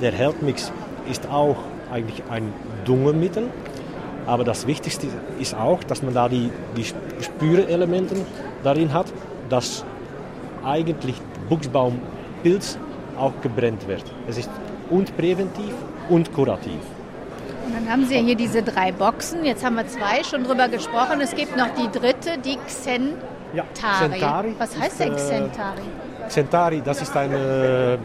Der 0.00 0.12
Health 0.12 0.42
Mix 0.42 0.72
ist 1.10 1.28
auch 1.28 1.56
eigentlich 1.90 2.22
ein 2.30 2.52
Dungemittel, 2.84 3.50
aber 4.28 4.44
das 4.44 4.66
Wichtigste 4.66 5.06
ist 5.40 5.54
auch, 5.54 5.82
dass 5.82 6.02
man 6.02 6.12
da 6.12 6.28
die, 6.28 6.50
die 6.76 6.84
Spürelemente 6.84 8.14
darin 8.62 8.92
hat, 8.92 9.06
dass 9.48 9.86
eigentlich 10.62 11.16
Buchsbaumpilz 11.48 12.78
auch 13.18 13.32
gebrennt 13.40 13.88
wird. 13.88 14.04
Es 14.28 14.36
ist 14.36 14.50
und 14.90 15.16
präventiv 15.16 15.72
und 16.10 16.30
kurativ. 16.34 16.80
Und 17.66 17.74
dann 17.74 17.90
haben 17.90 18.04
Sie 18.04 18.16
ja 18.16 18.20
hier 18.20 18.34
diese 18.34 18.62
drei 18.62 18.92
Boxen. 18.92 19.46
Jetzt 19.46 19.64
haben 19.64 19.76
wir 19.76 19.86
zwei 19.88 20.22
schon 20.22 20.44
drüber 20.44 20.68
gesprochen. 20.68 21.22
Es 21.22 21.34
gibt 21.34 21.56
noch 21.56 21.68
die 21.70 21.90
dritte, 21.90 22.38
die 22.44 22.58
Xentari. 22.66 23.14
Ja, 23.54 23.64
Xentari 23.72 24.54
Was 24.58 24.78
heißt 24.78 25.00
denn 25.00 25.16
Xentari? 25.16 25.80
Xentari, 26.28 26.82
das 26.84 27.00
ist 27.00 27.16
ein 27.16 27.32
äh, 27.32 27.96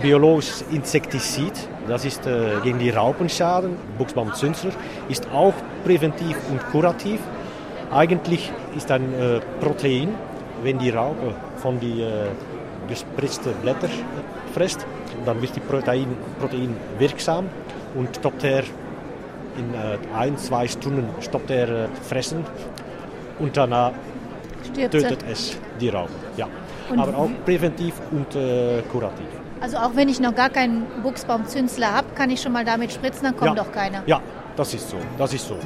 biologisches 0.00 0.64
Insektizid 0.70 1.52
das 1.88 2.04
ist 2.04 2.26
äh, 2.26 2.60
gegen 2.62 2.78
die 2.78 2.90
Raupenschaden, 2.90 3.76
Buchsbaumzünsler, 3.98 4.72
ist 5.08 5.26
auch 5.32 5.54
präventiv 5.84 6.36
und 6.50 6.60
kurativ. 6.70 7.20
Eigentlich 7.92 8.52
ist 8.76 8.90
ein 8.90 9.14
äh, 9.14 9.40
Protein, 9.60 10.14
wenn 10.62 10.78
die 10.78 10.90
Raupe 10.90 11.34
von 11.56 11.78
die 11.80 12.02
äh, 12.02 12.28
gespritzten 12.88 13.52
Blätter 13.62 13.88
frisst, 14.54 14.86
dann 15.24 15.40
wird 15.42 15.54
die 15.56 15.60
Protein, 15.60 16.16
Protein 16.40 16.76
wirksam 16.98 17.46
und 17.94 18.16
stoppt 18.16 18.44
er 18.44 18.62
in 19.58 19.74
äh, 19.74 19.98
ein, 20.16 20.36
zwei 20.36 20.68
Stunden 20.68 21.08
stoppt 21.20 21.50
er 21.50 21.68
äh, 21.68 21.88
fressen 22.02 22.44
und 23.38 23.56
danach 23.56 23.92
Stirbt 24.64 24.92
tötet 24.92 25.24
es 25.30 25.58
die 25.80 25.88
Raupe. 25.88 26.12
Ja. 26.36 26.48
Aber 26.96 27.16
auch 27.16 27.30
präventiv 27.44 27.94
und 28.10 28.34
äh, 28.34 28.82
kurativ. 28.90 29.26
Also 29.60 29.78
auch 29.78 29.96
wenn 29.96 30.08
ich 30.08 30.20
noch 30.20 30.34
gar 30.34 30.50
keinen 30.50 30.86
Buchsbaumzünsler 31.02 31.92
habe, 31.92 32.08
kann 32.14 32.30
ich 32.30 32.40
schon 32.40 32.52
mal 32.52 32.64
damit 32.64 32.92
spritzen, 32.92 33.24
dann 33.24 33.36
kommt 33.36 33.56
ja. 33.56 33.64
doch 33.64 33.72
keiner. 33.72 34.02
Ja, 34.06 34.20
das 34.56 34.74
ist 34.74 34.90
so. 34.90 34.96
Das 35.18 35.32
ist 35.32 35.46
so. 35.46 35.56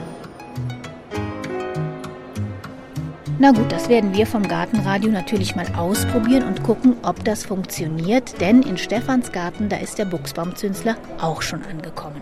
Na 3.42 3.53
gut, 3.53 3.72
das 3.72 3.88
werden 3.88 4.12
wir 4.12 4.26
vom 4.26 4.46
Gartenradio 4.46 5.11
natürlich 5.11 5.57
mal 5.57 5.66
ausprobieren 5.74 6.42
und 6.42 6.62
gucken, 6.62 6.98
ob 7.03 7.24
das 7.24 7.46
funktioniert, 7.46 8.38
denn 8.40 8.61
in 8.61 8.76
Stefans 8.76 9.33
Garten, 9.33 9.70
da 9.70 9.79
ist 9.79 9.98
der 9.98 10.05
Buchsbaumzünsler 10.05 10.96
auch 11.20 11.40
schon 11.40 11.62
angekommen. 11.62 12.20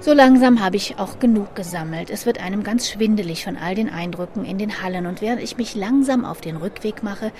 So 0.00 0.12
langsam 0.12 0.62
habe 0.62 0.76
ich 0.76 0.98
auch 0.98 1.18
genug 1.18 1.54
gesammelt. 1.54 2.10
Es 2.10 2.26
wird 2.26 2.42
einem 2.42 2.62
ganz 2.62 2.90
schwindelig 2.90 3.44
von 3.44 3.56
all 3.56 3.74
den 3.74 3.88
Eindrücken 3.88 4.44
in 4.44 4.58
den 4.58 4.82
Hallen 4.82 5.06
und 5.06 5.22
während 5.22 5.42
ich 5.42 5.56
mich 5.56 5.74
langsam 5.74 6.26
auf 6.26 6.42
den 6.42 6.56
Rückweg 6.56 7.02
mache, 7.02 7.32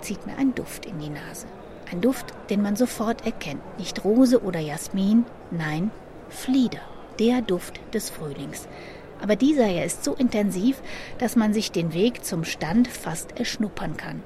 zieht 0.00 0.24
mir 0.26 0.38
ein 0.38 0.54
Duft 0.54 0.86
in 0.86 1.00
die 1.00 1.08
Nase. 1.08 1.46
Ein 1.92 2.00
Duft, 2.00 2.32
den 2.48 2.62
man 2.62 2.74
sofort 2.74 3.26
erkennt. 3.26 3.60
Nicht 3.78 4.02
Rose 4.02 4.42
oder 4.42 4.60
Jasmin, 4.60 5.26
nein, 5.50 5.90
Flieder. 6.30 6.80
Der 7.18 7.42
Duft 7.42 7.80
des 7.92 8.08
Frühlings. 8.08 8.66
Aber 9.20 9.36
dieser 9.36 9.66
hier 9.66 9.84
ist 9.84 10.02
so 10.02 10.14
intensiv, 10.14 10.80
dass 11.18 11.36
man 11.36 11.52
sich 11.52 11.70
den 11.70 11.92
Weg 11.92 12.24
zum 12.24 12.44
Stand 12.44 12.88
fast 12.88 13.38
erschnuppern 13.38 13.98
kann. 13.98 14.22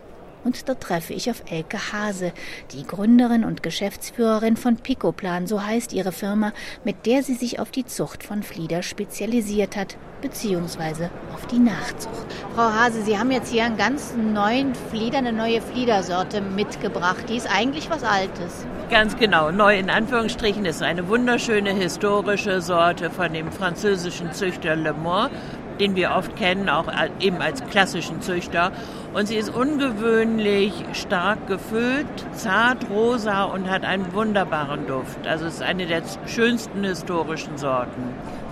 Und 0.47 0.69
dort 0.69 0.81
treffe 0.81 1.13
ich 1.13 1.29
auf 1.29 1.43
Elke 1.51 1.93
Hase, 1.93 2.33
die 2.71 2.87
Gründerin 2.87 3.45
und 3.45 3.65
Geschäftsführerin 3.65 4.57
von 4.57 4.77
Picoplan, 4.77 5.49
so 5.49 5.67
heißt 5.67 5.93
ihre 5.93 6.13
Firma, 6.13 6.53
mit 6.85 7.05
der 7.05 7.25
sie 7.25 7.35
sich 7.35 7.59
auf 7.59 7.73
die 7.73 7.85
Zucht 7.85 8.23
von 8.23 8.45
Flieder 8.45 8.85
spezialisiert 8.85 9.75
hat, 9.75 9.97
beziehungsweise 10.23 11.11
auf 11.35 11.47
die 11.47 11.59
Nachzucht. 11.59 12.27
Frau 12.55 12.73
Hase, 12.73 13.03
Sie 13.03 13.19
haben 13.19 13.33
jetzt 13.33 13.51
hier 13.51 13.65
einen 13.65 13.77
ganz 13.77 14.15
neuen 14.17 14.77
Flieder, 14.77 15.19
eine 15.19 15.33
neue 15.33 15.61
Fliedersorte 15.61 16.41
mitgebracht. 16.41 17.25
Die 17.29 17.37
ist 17.37 17.51
eigentlich 17.53 17.91
was 17.91 18.05
Altes. 18.05 18.67
Ganz 18.89 19.17
genau. 19.17 19.51
Neu 19.51 19.77
in 19.77 19.91
Anführungsstrichen 19.91 20.65
ist 20.65 20.81
eine 20.81 21.09
wunderschöne 21.09 21.71
historische 21.71 22.61
Sorte 22.61 23.11
von 23.11 23.33
dem 23.33 23.51
französischen 23.51 24.33
Züchter 24.33 24.77
Le 24.77 24.93
Mans 24.93 25.33
den 25.81 25.97
wir 25.97 26.12
oft 26.12 26.37
kennen, 26.37 26.69
auch 26.69 26.87
eben 27.21 27.41
als 27.41 27.65
klassischen 27.67 28.21
Züchter. 28.21 28.73
Und 29.15 29.29
sie 29.29 29.37
ist 29.37 29.49
ungewöhnlich 29.49 30.73
stark 30.93 31.47
gefüllt, 31.47 32.07
zart 32.33 32.91
rosa 32.91 33.45
und 33.45 33.71
hat 33.71 33.85
einen 33.85 34.12
wunderbaren 34.12 34.87
Duft. 34.87 35.27
Also 35.27 35.47
es 35.47 35.55
ist 35.55 35.62
eine 35.62 35.87
der 35.87 36.03
schönsten 36.27 36.85
historischen 36.85 37.57
Sorten. 37.57 38.03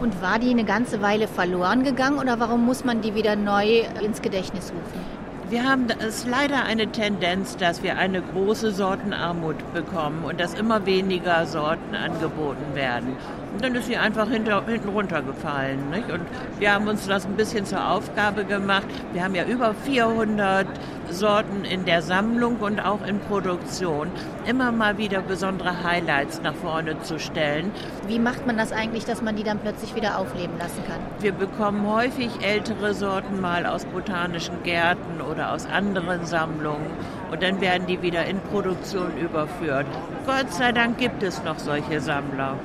Und 0.00 0.20
war 0.22 0.38
die 0.38 0.50
eine 0.50 0.64
ganze 0.64 1.02
Weile 1.02 1.28
verloren 1.28 1.82
gegangen 1.84 2.18
oder 2.18 2.40
warum 2.40 2.64
muss 2.64 2.84
man 2.84 3.02
die 3.02 3.14
wieder 3.14 3.36
neu 3.36 3.82
ins 4.02 4.22
Gedächtnis 4.22 4.72
rufen? 4.72 5.24
Wir 5.50 5.64
haben 5.64 5.86
es 6.00 6.26
leider 6.26 6.64
eine 6.64 6.86
Tendenz, 6.90 7.58
dass 7.58 7.82
wir 7.82 7.98
eine 7.98 8.22
große 8.22 8.72
Sortenarmut 8.72 9.74
bekommen 9.74 10.24
und 10.24 10.40
dass 10.40 10.54
immer 10.54 10.86
weniger 10.86 11.44
Sorten 11.44 11.94
angeboten 11.94 12.74
werden. 12.74 13.16
Dann 13.60 13.74
ist 13.74 13.86
sie 13.86 13.96
einfach 13.96 14.28
hinter, 14.28 14.64
hinten 14.66 14.88
runtergefallen. 14.88 15.90
Nicht? 15.90 16.10
Und 16.10 16.22
wir 16.58 16.72
haben 16.72 16.88
uns 16.88 17.06
das 17.06 17.24
ein 17.26 17.36
bisschen 17.36 17.64
zur 17.64 17.88
Aufgabe 17.88 18.44
gemacht. 18.44 18.86
Wir 19.12 19.24
haben 19.24 19.34
ja 19.34 19.44
über 19.44 19.74
400 19.74 20.66
Sorten 21.10 21.64
in 21.64 21.84
der 21.84 22.02
Sammlung 22.02 22.56
und 22.56 22.80
auch 22.80 23.06
in 23.06 23.20
Produktion. 23.20 24.10
Immer 24.46 24.72
mal 24.72 24.98
wieder 24.98 25.20
besondere 25.20 25.84
Highlights 25.84 26.40
nach 26.42 26.54
vorne 26.54 27.00
zu 27.02 27.18
stellen. 27.18 27.70
Wie 28.06 28.18
macht 28.18 28.46
man 28.46 28.56
das 28.56 28.72
eigentlich, 28.72 29.04
dass 29.04 29.22
man 29.22 29.36
die 29.36 29.44
dann 29.44 29.58
plötzlich 29.58 29.94
wieder 29.94 30.18
aufleben 30.18 30.58
lassen 30.58 30.82
kann? 30.86 30.98
Wir 31.20 31.32
bekommen 31.32 31.86
häufig 31.86 32.30
ältere 32.42 32.94
Sorten 32.94 33.40
mal 33.40 33.66
aus 33.66 33.84
botanischen 33.84 34.62
Gärten 34.62 35.20
oder 35.20 35.52
aus 35.52 35.66
anderen 35.66 36.26
Sammlungen 36.26 36.90
und 37.30 37.42
dann 37.42 37.60
werden 37.60 37.86
die 37.86 38.02
wieder 38.02 38.24
in 38.26 38.40
Produktion 38.40 39.16
überführt. 39.18 39.86
Gott 40.26 40.52
sei 40.52 40.72
Dank 40.72 40.98
gibt 40.98 41.22
es 41.22 41.42
noch 41.44 41.58
solche 41.58 42.00
Sammler. 42.00 42.58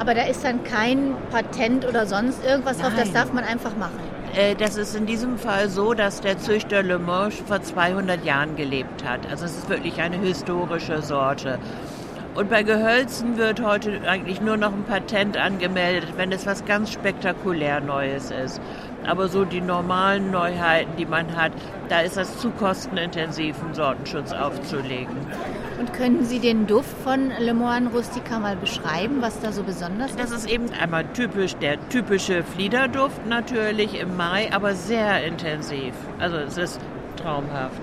Aber 0.00 0.14
da 0.14 0.22
ist 0.22 0.42
dann 0.42 0.64
kein 0.64 1.14
Patent 1.30 1.86
oder 1.86 2.06
sonst 2.06 2.42
irgendwas 2.42 2.78
drauf, 2.78 2.92
das 2.96 3.12
darf 3.12 3.34
man 3.34 3.44
einfach 3.44 3.76
machen. 3.76 4.00
Äh, 4.34 4.54
das 4.54 4.76
ist 4.76 4.96
in 4.96 5.04
diesem 5.04 5.36
Fall 5.36 5.68
so, 5.68 5.92
dass 5.92 6.22
der 6.22 6.38
Züchter 6.38 6.82
Le 6.82 6.98
Moche 6.98 7.44
vor 7.46 7.62
200 7.62 8.24
Jahren 8.24 8.56
gelebt 8.56 9.04
hat. 9.04 9.30
Also 9.30 9.44
es 9.44 9.58
ist 9.58 9.68
wirklich 9.68 10.00
eine 10.00 10.16
historische 10.16 11.02
Sorte. 11.02 11.58
Und 12.34 12.48
bei 12.48 12.62
Gehölzen 12.62 13.36
wird 13.36 13.60
heute 13.60 14.00
eigentlich 14.08 14.40
nur 14.40 14.56
noch 14.56 14.72
ein 14.72 14.84
Patent 14.84 15.36
angemeldet, 15.36 16.14
wenn 16.16 16.32
es 16.32 16.46
was 16.46 16.64
ganz 16.64 16.90
spektakulär 16.90 17.80
Neues 17.80 18.30
ist. 18.30 18.60
Aber 19.04 19.28
so 19.28 19.44
die 19.44 19.60
normalen 19.60 20.30
Neuheiten, 20.30 20.96
die 20.96 21.06
man 21.06 21.36
hat, 21.36 21.52
da 21.90 22.00
ist 22.00 22.16
das 22.16 22.38
zu 22.38 22.50
kostenintensiv, 22.50 23.62
einen 23.62 23.74
Sortenschutz 23.74 24.32
aufzulegen. 24.32 25.16
Und 25.80 25.94
könnten 25.94 26.26
Sie 26.26 26.40
den 26.40 26.66
Duft 26.66 26.94
von 27.04 27.32
Le 27.38 27.54
Moine 27.54 27.88
Rustica 27.88 28.38
mal 28.38 28.54
beschreiben, 28.54 29.22
was 29.22 29.40
da 29.40 29.50
so 29.50 29.62
besonders 29.62 30.10
ist? 30.10 30.20
Das 30.20 30.30
ist 30.30 30.46
eben 30.46 30.66
einmal 30.78 31.06
typisch, 31.14 31.56
der 31.56 31.78
typische 31.88 32.44
Fliederduft 32.44 33.26
natürlich 33.26 33.98
im 33.98 34.14
Mai, 34.14 34.52
aber 34.52 34.74
sehr 34.74 35.24
intensiv. 35.24 35.94
Also 36.18 36.36
es 36.36 36.58
ist 36.58 36.80
traumhaft. 37.16 37.80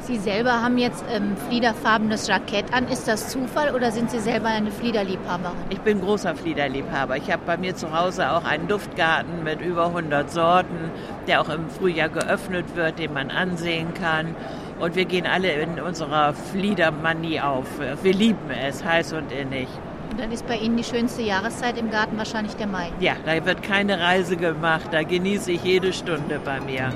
Sie 0.00 0.16
selber 0.16 0.60
haben 0.62 0.76
jetzt 0.76 1.04
ähm, 1.12 1.36
fliederfarbenes 1.48 2.26
Jackett 2.26 2.72
an. 2.74 2.88
Ist 2.88 3.06
das 3.06 3.28
Zufall 3.28 3.74
oder 3.76 3.92
sind 3.92 4.10
Sie 4.10 4.18
selber 4.18 4.48
eine 4.48 4.72
Fliederliebhaberin? 4.72 5.56
Ich 5.70 5.80
bin 5.80 6.00
großer 6.00 6.34
Fliederliebhaber. 6.34 7.16
Ich 7.16 7.30
habe 7.30 7.42
bei 7.46 7.56
mir 7.58 7.76
zu 7.76 7.96
Hause 7.96 8.30
auch 8.32 8.44
einen 8.44 8.66
Duftgarten 8.66 9.44
mit 9.44 9.60
über 9.60 9.86
100 9.86 10.32
Sorten, 10.32 10.90
der 11.28 11.42
auch 11.42 11.48
im 11.48 11.68
Frühjahr 11.68 12.08
geöffnet 12.08 12.74
wird, 12.74 12.98
den 12.98 13.12
man 13.12 13.30
ansehen 13.30 13.94
kann. 13.94 14.34
Und 14.80 14.94
wir 14.94 15.04
gehen 15.04 15.26
alle 15.26 15.50
in 15.50 15.80
unserer 15.80 16.32
Fliedermanie 16.32 17.40
auf. 17.40 17.66
Wir 18.02 18.12
lieben 18.12 18.50
es, 18.50 18.84
heiß 18.84 19.12
und 19.12 19.32
innig. 19.32 19.68
Und 20.10 20.20
dann 20.20 20.30
ist 20.30 20.46
bei 20.46 20.56
Ihnen 20.56 20.76
die 20.76 20.84
schönste 20.84 21.22
Jahreszeit 21.22 21.76
im 21.78 21.90
Garten 21.90 22.16
wahrscheinlich 22.16 22.54
der 22.54 22.68
Mai. 22.68 22.90
Ja, 23.00 23.14
da 23.24 23.44
wird 23.44 23.62
keine 23.62 23.98
Reise 23.98 24.36
gemacht. 24.36 24.88
Da 24.92 25.02
genieße 25.02 25.52
ich 25.52 25.64
jede 25.64 25.92
Stunde 25.92 26.40
bei 26.44 26.60
mir. 26.60 26.92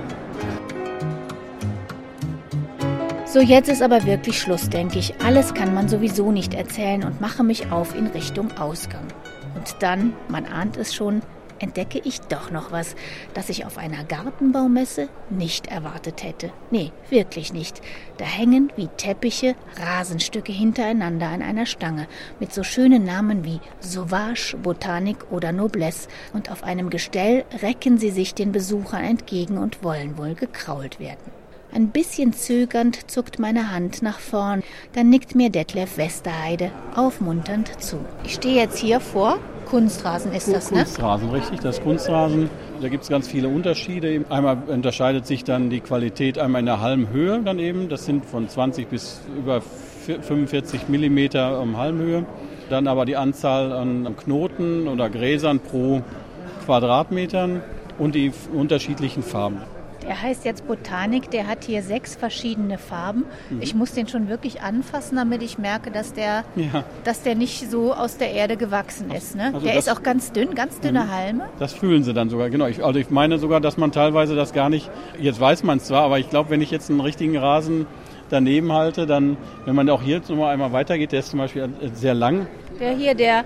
So, 3.26 3.40
jetzt 3.40 3.68
ist 3.68 3.82
aber 3.82 4.04
wirklich 4.04 4.38
Schluss, 4.38 4.68
denke 4.68 4.98
ich. 4.98 5.14
Alles 5.24 5.54
kann 5.54 5.74
man 5.74 5.88
sowieso 5.88 6.30
nicht 6.30 6.54
erzählen 6.54 7.02
und 7.02 7.20
mache 7.20 7.42
mich 7.42 7.72
auf 7.72 7.96
in 7.96 8.06
Richtung 8.08 8.52
Ausgang. 8.58 9.06
Und 9.54 9.74
dann, 9.80 10.12
man 10.28 10.44
ahnt 10.46 10.76
es 10.76 10.94
schon, 10.94 11.22
entdecke 11.62 12.00
ich 12.04 12.20
doch 12.20 12.50
noch 12.50 12.72
was, 12.72 12.94
das 13.34 13.48
ich 13.48 13.64
auf 13.64 13.78
einer 13.78 14.04
Gartenbaumesse 14.04 15.08
nicht 15.30 15.68
erwartet 15.68 16.22
hätte. 16.22 16.52
Nee, 16.70 16.92
wirklich 17.08 17.52
nicht. 17.52 17.80
Da 18.18 18.24
hängen 18.24 18.72
wie 18.76 18.88
Teppiche 18.96 19.54
Rasenstücke 19.76 20.52
hintereinander 20.52 21.28
an 21.28 21.40
einer 21.40 21.66
Stange 21.66 22.08
mit 22.40 22.52
so 22.52 22.62
schönen 22.62 23.04
Namen 23.04 23.44
wie 23.44 23.60
Sauvage, 23.80 24.56
Botanik 24.62 25.30
oder 25.30 25.52
Noblesse 25.52 26.08
und 26.32 26.50
auf 26.50 26.64
einem 26.64 26.90
Gestell 26.90 27.44
recken 27.62 27.98
sie 27.98 28.10
sich 28.10 28.34
den 28.34 28.52
Besuchern 28.52 29.04
entgegen 29.04 29.58
und 29.58 29.82
wollen 29.84 30.18
wohl 30.18 30.34
gekrault 30.34 30.98
werden. 31.00 31.30
Ein 31.74 31.88
bisschen 31.88 32.34
zögernd 32.34 33.10
zuckt 33.10 33.38
meine 33.38 33.70
Hand 33.70 34.02
nach 34.02 34.18
vorn, 34.18 34.62
dann 34.92 35.08
nickt 35.08 35.34
mir 35.34 35.48
Detlef 35.48 35.96
Westerheide 35.96 36.70
aufmunternd 36.94 37.82
zu. 37.82 38.04
Ich 38.24 38.34
stehe 38.34 38.56
jetzt 38.56 38.78
hier 38.78 39.00
vor 39.00 39.38
Kunstrasen 39.72 40.32
ist 40.34 40.52
das, 40.52 40.70
ne? 40.70 40.80
Kunstrasen, 40.80 41.30
richtig, 41.30 41.60
das 41.60 41.80
Kunstrasen. 41.80 42.50
Da 42.82 42.88
gibt 42.88 43.04
es 43.04 43.08
ganz 43.08 43.26
viele 43.26 43.48
Unterschiede. 43.48 44.22
Einmal 44.28 44.58
unterscheidet 44.66 45.26
sich 45.26 45.44
dann 45.44 45.70
die 45.70 45.80
Qualität 45.80 46.38
einmal 46.38 46.60
in 46.60 46.66
der 46.66 46.82
Halmhöhe 46.82 47.40
dann 47.42 47.58
eben. 47.58 47.88
Das 47.88 48.04
sind 48.04 48.26
von 48.26 48.50
20 48.50 48.88
bis 48.88 49.22
über 49.34 49.62
45 49.62 50.88
Millimeter 50.88 51.64
Halmhöhe. 51.74 52.26
Dann 52.68 52.86
aber 52.86 53.06
die 53.06 53.16
Anzahl 53.16 53.72
an 53.72 54.14
Knoten 54.14 54.88
oder 54.88 55.08
Gräsern 55.08 55.58
pro 55.58 56.02
Quadratmetern 56.66 57.62
und 57.98 58.14
die 58.14 58.30
unterschiedlichen 58.52 59.22
Farben. 59.22 59.62
Der 60.02 60.20
heißt 60.20 60.44
jetzt 60.44 60.66
Botanik, 60.66 61.30
der 61.30 61.46
hat 61.46 61.64
hier 61.64 61.82
sechs 61.82 62.16
verschiedene 62.16 62.78
Farben. 62.78 63.24
Mhm. 63.50 63.62
Ich 63.62 63.74
muss 63.74 63.92
den 63.92 64.08
schon 64.08 64.28
wirklich 64.28 64.60
anfassen, 64.60 65.16
damit 65.16 65.42
ich 65.42 65.58
merke, 65.58 65.90
dass 65.90 66.12
der, 66.12 66.44
ja. 66.56 66.84
dass 67.04 67.22
der 67.22 67.34
nicht 67.34 67.70
so 67.70 67.92
aus 67.92 68.16
der 68.16 68.32
Erde 68.32 68.56
gewachsen 68.56 69.10
ist. 69.10 69.36
Ne? 69.36 69.52
Also 69.54 69.60
der 69.60 69.76
ist 69.76 69.90
auch 69.90 70.02
ganz 70.02 70.32
dünn, 70.32 70.54
ganz 70.54 70.80
dünne 70.80 71.04
mhm. 71.04 71.10
Halme. 71.10 71.48
Das 71.58 71.72
fühlen 71.72 72.02
sie 72.02 72.12
dann 72.12 72.30
sogar, 72.30 72.50
genau. 72.50 72.66
Ich, 72.66 72.84
also 72.84 72.98
ich 72.98 73.10
meine 73.10 73.38
sogar, 73.38 73.60
dass 73.60 73.76
man 73.76 73.92
teilweise 73.92 74.34
das 74.34 74.52
gar 74.52 74.68
nicht, 74.68 74.90
jetzt 75.18 75.40
weiß 75.40 75.62
man 75.62 75.78
es 75.78 75.84
zwar, 75.84 76.02
aber 76.02 76.18
ich 76.18 76.28
glaube, 76.30 76.50
wenn 76.50 76.60
ich 76.60 76.70
jetzt 76.70 76.90
einen 76.90 77.00
richtigen 77.00 77.36
Rasen 77.36 77.86
daneben 78.28 78.72
halte, 78.72 79.06
dann, 79.06 79.36
wenn 79.66 79.74
man 79.74 79.88
auch 79.90 80.02
hier 80.02 80.16
jetzt 80.16 80.30
nochmal 80.30 80.52
einmal 80.52 80.72
weitergeht, 80.72 81.12
der 81.12 81.20
ist 81.20 81.30
zum 81.30 81.38
Beispiel 81.38 81.68
sehr 81.94 82.14
lang. 82.14 82.46
Der 82.80 82.92
hier, 82.92 83.14
der 83.14 83.44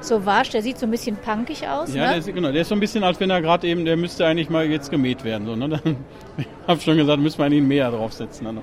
Sauvage, 0.00 0.50
der 0.50 0.62
sieht 0.62 0.78
so 0.78 0.86
ein 0.86 0.90
bisschen 0.90 1.16
punkig 1.16 1.68
aus. 1.68 1.94
Ja, 1.94 2.02
ne? 2.02 2.08
der, 2.08 2.18
ist, 2.18 2.26
genau, 2.26 2.52
der 2.52 2.62
ist 2.62 2.68
so 2.68 2.74
ein 2.74 2.80
bisschen, 2.80 3.04
als 3.04 3.20
wenn 3.20 3.30
er 3.30 3.42
gerade 3.42 3.66
eben, 3.66 3.84
der 3.84 3.96
müsste 3.96 4.26
eigentlich 4.26 4.50
mal 4.50 4.66
jetzt 4.66 4.90
gemäht 4.90 5.24
werden. 5.24 5.46
So, 5.46 5.56
ne? 5.56 5.68
Dann, 5.84 5.96
ich 6.36 6.46
habe 6.66 6.80
schon 6.80 6.96
gesagt, 6.96 7.20
müssen 7.20 7.38
wir 7.38 7.46
eigentlich 7.46 7.62
mehr 7.62 7.90
draufsetzen. 7.90 8.54
Ne? 8.54 8.62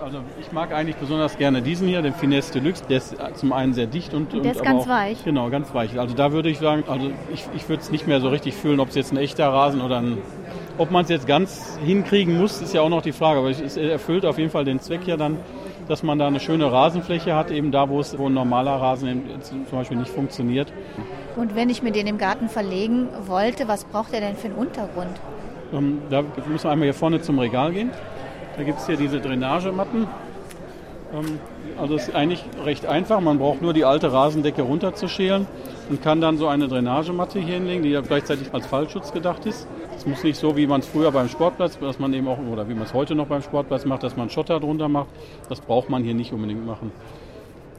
also 0.00 0.18
ich 0.40 0.52
mag 0.52 0.72
eigentlich 0.72 0.96
besonders 0.96 1.36
gerne 1.38 1.60
diesen 1.60 1.88
hier, 1.88 2.02
den 2.02 2.14
Finesse 2.14 2.52
Deluxe. 2.52 2.84
Der 2.88 2.98
ist 2.98 3.16
zum 3.34 3.52
einen 3.52 3.74
sehr 3.74 3.86
dicht 3.86 4.14
und, 4.14 4.32
und 4.32 4.44
der 4.44 4.52
ist 4.52 4.62
ganz 4.62 4.84
auch, 4.84 4.88
weich. 4.88 5.24
Genau, 5.24 5.50
ganz 5.50 5.74
weich. 5.74 5.98
Also 5.98 6.14
da 6.14 6.32
würde 6.32 6.50
ich 6.50 6.58
sagen, 6.58 6.84
also 6.86 7.10
ich, 7.32 7.44
ich 7.56 7.68
würde 7.68 7.82
es 7.82 7.90
nicht 7.90 8.06
mehr 8.06 8.20
so 8.20 8.28
richtig 8.28 8.54
fühlen, 8.54 8.80
ob 8.80 8.88
es 8.88 8.94
jetzt 8.94 9.12
ein 9.12 9.16
echter 9.16 9.48
Rasen 9.48 9.80
oder 9.80 9.98
ein 9.98 10.18
ob 10.78 10.90
man 10.90 11.04
es 11.04 11.10
jetzt 11.10 11.26
ganz 11.26 11.78
hinkriegen 11.84 12.38
muss, 12.38 12.62
ist 12.62 12.72
ja 12.72 12.80
auch 12.80 12.88
noch 12.88 13.02
die 13.02 13.12
Frage. 13.12 13.40
Aber 13.40 13.50
es 13.50 13.76
erfüllt 13.76 14.24
auf 14.24 14.38
jeden 14.38 14.50
Fall 14.50 14.64
den 14.64 14.80
Zweck 14.80 15.06
ja 15.06 15.16
dann, 15.16 15.38
dass 15.88 16.02
man 16.02 16.18
da 16.18 16.26
eine 16.26 16.40
schöne 16.40 16.70
Rasenfläche 16.70 17.34
hat, 17.34 17.50
eben 17.50 17.72
da, 17.72 17.88
wo 17.88 18.00
es 18.00 18.18
wo 18.18 18.26
ein 18.26 18.34
normaler 18.34 18.72
Rasen 18.72 19.22
zum 19.42 19.64
Beispiel 19.70 19.96
nicht 19.96 20.10
funktioniert. 20.10 20.72
Und 21.36 21.56
wenn 21.56 21.70
ich 21.70 21.82
mir 21.82 21.92
den 21.92 22.06
im 22.06 22.18
Garten 22.18 22.48
verlegen 22.48 23.08
wollte, 23.26 23.68
was 23.68 23.84
braucht 23.84 24.12
er 24.12 24.20
denn 24.20 24.36
für 24.36 24.48
einen 24.48 24.56
Untergrund? 24.56 25.20
Ähm, 25.72 26.02
da 26.10 26.22
müssen 26.46 26.64
wir 26.64 26.70
einmal 26.70 26.86
hier 26.86 26.94
vorne 26.94 27.20
zum 27.20 27.38
Regal 27.38 27.72
gehen. 27.72 27.90
Da 28.56 28.62
gibt 28.62 28.78
es 28.78 28.86
hier 28.86 28.96
diese 28.96 29.20
Drainagematten. 29.20 30.06
Ähm, 31.14 31.40
also 31.80 31.94
es 31.94 32.08
ist 32.08 32.14
eigentlich 32.14 32.44
recht 32.64 32.86
einfach. 32.86 33.20
Man 33.20 33.38
braucht 33.38 33.62
nur 33.62 33.72
die 33.72 33.84
alte 33.84 34.12
Rasendecke 34.12 34.62
runterzuschälen 34.62 35.46
und 35.88 36.02
kann 36.02 36.20
dann 36.20 36.36
so 36.36 36.48
eine 36.48 36.68
Drainagematte 36.68 37.38
hier 37.38 37.54
hinlegen, 37.54 37.82
die 37.82 37.90
ja 37.90 38.02
gleichzeitig 38.02 38.52
als 38.52 38.66
Fallschutz 38.66 39.12
gedacht 39.12 39.46
ist. 39.46 39.66
Es 39.96 40.06
muss 40.06 40.24
nicht 40.24 40.36
so, 40.36 40.56
wie 40.56 40.66
man 40.66 40.80
es 40.80 40.86
früher 40.86 41.12
beim 41.12 41.28
Sportplatz, 41.28 41.78
dass 41.78 41.98
man 41.98 42.12
eben 42.12 42.26
auch, 42.28 42.38
oder 42.38 42.68
wie 42.68 42.74
man 42.74 42.84
es 42.84 42.94
heute 42.94 43.14
noch 43.14 43.26
beim 43.26 43.42
Sportplatz 43.42 43.84
macht, 43.84 44.02
dass 44.02 44.16
man 44.16 44.30
Schotter 44.30 44.58
drunter 44.58 44.88
macht. 44.88 45.08
Das 45.48 45.60
braucht 45.60 45.90
man 45.90 46.02
hier 46.02 46.14
nicht 46.14 46.32
unbedingt 46.32 46.66
machen. 46.66 46.90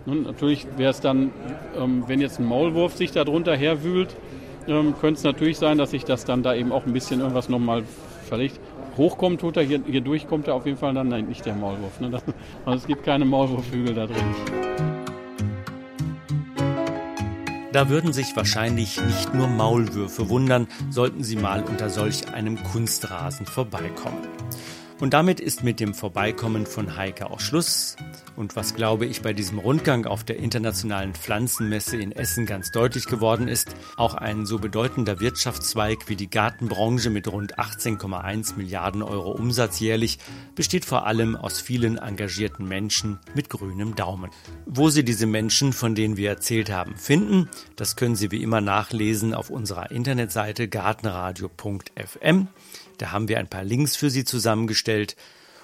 Nun, 0.06 0.24
natürlich 0.24 0.68
wäre 0.78 0.92
es 0.92 1.00
dann, 1.00 1.32
ähm, 1.80 2.04
wenn 2.08 2.20
jetzt 2.20 2.40
ein 2.40 2.46
Maulwurf 2.46 2.96
sich 2.96 3.12
da 3.12 3.24
drunter 3.24 3.56
herwühlt, 3.56 4.16
ähm, 4.68 4.96
könnte 5.00 5.18
es 5.18 5.24
natürlich 5.24 5.58
sein, 5.58 5.78
dass 5.78 5.92
sich 5.92 6.06
das 6.06 6.26
dann 6.26 6.44
da 6.44 6.54
eben 6.56 6.72
auch 6.72 6.86
ein 6.86 6.94
bisschen 6.94 7.20
irgendwas 7.20 7.50
nochmal 7.50 7.84
verlegt. 8.28 8.60
Hochkommt 8.98 9.42
tut 9.42 9.58
er, 9.58 9.64
hier, 9.64 9.82
hier 9.86 10.02
durchkommt 10.02 10.48
er 10.48 10.56
auf 10.56 10.66
jeden 10.66 10.78
Fall 10.78 10.94
dann, 10.94 11.08
nein, 11.08 11.26
nicht 11.26 11.46
der 11.46 11.56
Maulwurf. 11.56 12.00
Ne? 12.00 12.10
Das, 12.10 12.24
also 12.66 12.78
es 12.78 12.88
gibt 12.88 13.04
keine 13.04 13.26
Maulwurfhügel 13.26 13.96
da 13.96 14.06
drin. 14.06 14.73
Da 17.74 17.90
würden 17.90 18.14
sich 18.14 18.36
wahrscheinlich 18.36 19.02
nicht 19.02 19.34
nur 19.34 19.48
Maulwürfe 19.48 20.30
wundern, 20.30 20.68
sollten 20.92 21.24
sie 21.24 21.36
mal 21.36 21.64
unter 21.64 21.90
solch 21.90 22.32
einem 22.32 22.62
Kunstrasen 22.62 23.48
vorbeikommen. 23.48 24.33
Und 25.00 25.14
damit 25.14 25.40
ist 25.40 25.64
mit 25.64 25.80
dem 25.80 25.94
Vorbeikommen 25.94 26.66
von 26.66 26.96
Heike 26.96 27.30
auch 27.30 27.40
Schluss. 27.40 27.96
Und 28.36 28.56
was 28.56 28.74
glaube 28.74 29.06
ich 29.06 29.22
bei 29.22 29.34
diesem 29.34 29.60
Rundgang 29.60 30.06
auf 30.06 30.24
der 30.24 30.38
internationalen 30.38 31.14
Pflanzenmesse 31.14 31.98
in 31.98 32.12
Essen 32.12 32.46
ganz 32.46 32.72
deutlich 32.72 33.06
geworden 33.06 33.48
ist, 33.48 33.76
auch 33.98 34.16
ein 34.16 34.46
so 34.46 34.58
bedeutender 34.58 35.20
Wirtschaftszweig 35.20 36.08
wie 36.08 36.16
die 36.16 36.30
Gartenbranche 36.30 37.10
mit 37.10 37.28
rund 37.28 37.60
18,1 37.60 38.56
Milliarden 38.56 39.04
Euro 39.04 39.32
Umsatz 39.32 39.80
jährlich 39.80 40.18
besteht 40.56 40.86
vor 40.86 41.06
allem 41.06 41.36
aus 41.36 41.62
vielen 41.62 41.98
engagierten 41.98 42.68
Menschen 42.68 43.20
mit 43.36 43.50
grünem 43.50 43.96
Daumen. 43.96 44.32
Wo 44.66 44.90
Sie 44.90 45.04
diese 45.04 45.28
Menschen, 45.28 45.74
von 45.74 45.94
denen 45.94 46.18
wir 46.18 46.30
erzählt 46.30 46.72
haben, 46.72 46.98
finden, 46.98 47.50
das 47.76 47.96
können 47.96 48.16
Sie 48.16 48.32
wie 48.32 48.42
immer 48.42 48.62
nachlesen 48.62 49.34
auf 49.34 49.50
unserer 49.50 49.92
Internetseite 49.92 50.68
gartenradio.fm. 50.68 52.48
Da 52.98 53.12
haben 53.12 53.28
wir 53.28 53.40
ein 53.40 53.50
paar 53.50 53.64
Links 53.64 53.96
für 53.96 54.10
Sie 54.10 54.24
zusammengestellt. 54.24 55.16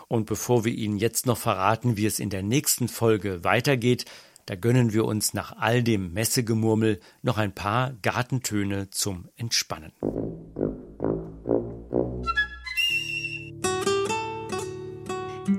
Und 0.08 0.26
bevor 0.26 0.66
wir 0.66 0.74
Ihnen 0.74 0.98
jetzt 0.98 1.26
noch 1.26 1.38
verraten, 1.38 1.96
wie 1.98 2.06
es 2.06 2.20
in 2.20 2.30
der 2.30 2.44
nächsten 2.44 2.88
Folge 2.88 3.44
weitergeht, 3.44 4.06
da 4.48 4.56
gönnen 4.56 4.94
wir 4.94 5.06
uns 5.06 5.36
nach 5.36 5.56
all 5.58 5.84
dem 5.84 6.12
Messegemurmel 6.14 7.00
noch 7.22 7.38
ein 7.38 7.54
paar 7.54 7.94
Gartentöne 8.02 8.90
zum 8.90 9.30
Entspannen. 9.36 9.92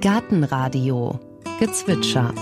Gartenradio 0.01 1.21
Gezwitscher 1.61 2.35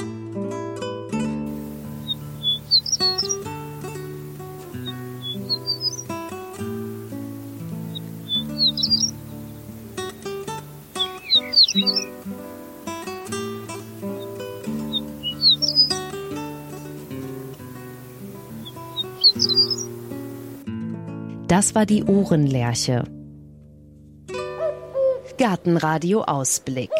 Das 21.46 21.74
war 21.74 21.84
die 21.84 22.04
Ohrenlerche. 22.04 23.04
Gartenradio 25.36 26.22
Ausblick. 26.22 26.90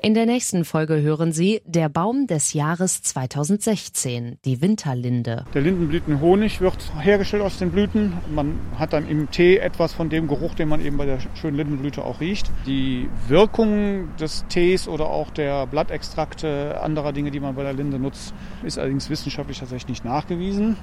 In 0.00 0.14
der 0.14 0.26
nächsten 0.26 0.64
Folge 0.64 1.02
hören 1.02 1.32
Sie 1.32 1.60
Der 1.64 1.88
Baum 1.88 2.28
des 2.28 2.52
Jahres 2.52 3.02
2016, 3.02 4.38
die 4.44 4.62
Winterlinde. 4.62 5.44
Der 5.52 5.60
Lindenblütenhonig 5.60 6.60
wird 6.60 6.76
hergestellt 7.00 7.42
aus 7.42 7.58
den 7.58 7.72
Blüten. 7.72 8.12
Man 8.32 8.60
hat 8.78 8.92
dann 8.92 9.08
im 9.08 9.28
Tee 9.32 9.56
etwas 9.56 9.92
von 9.92 10.08
dem 10.08 10.28
Geruch, 10.28 10.54
den 10.54 10.68
man 10.68 10.80
eben 10.84 10.98
bei 10.98 11.04
der 11.04 11.18
schönen 11.34 11.56
Lindenblüte 11.56 12.04
auch 12.04 12.20
riecht. 12.20 12.48
Die 12.64 13.08
Wirkung 13.26 14.14
des 14.18 14.44
Tees 14.48 14.86
oder 14.86 15.08
auch 15.08 15.30
der 15.30 15.66
Blattextrakte 15.66 16.80
anderer 16.80 17.12
Dinge, 17.12 17.32
die 17.32 17.40
man 17.40 17.56
bei 17.56 17.64
der 17.64 17.72
Linde 17.72 17.98
nutzt, 17.98 18.34
ist 18.62 18.78
allerdings 18.78 19.10
wissenschaftlich 19.10 19.58
tatsächlich 19.58 19.88
nicht 19.88 20.04
nachgewiesen. 20.04 20.76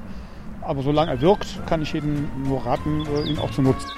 Aber 0.59 0.83
solange 0.83 1.11
er 1.11 1.21
wirkt, 1.21 1.65
kann 1.67 1.81
ich 1.81 1.93
jedem 1.93 2.27
nur 2.43 2.65
raten, 2.65 3.05
ihn 3.25 3.39
auch 3.39 3.51
zu 3.51 3.61
nutzen. 3.61 3.89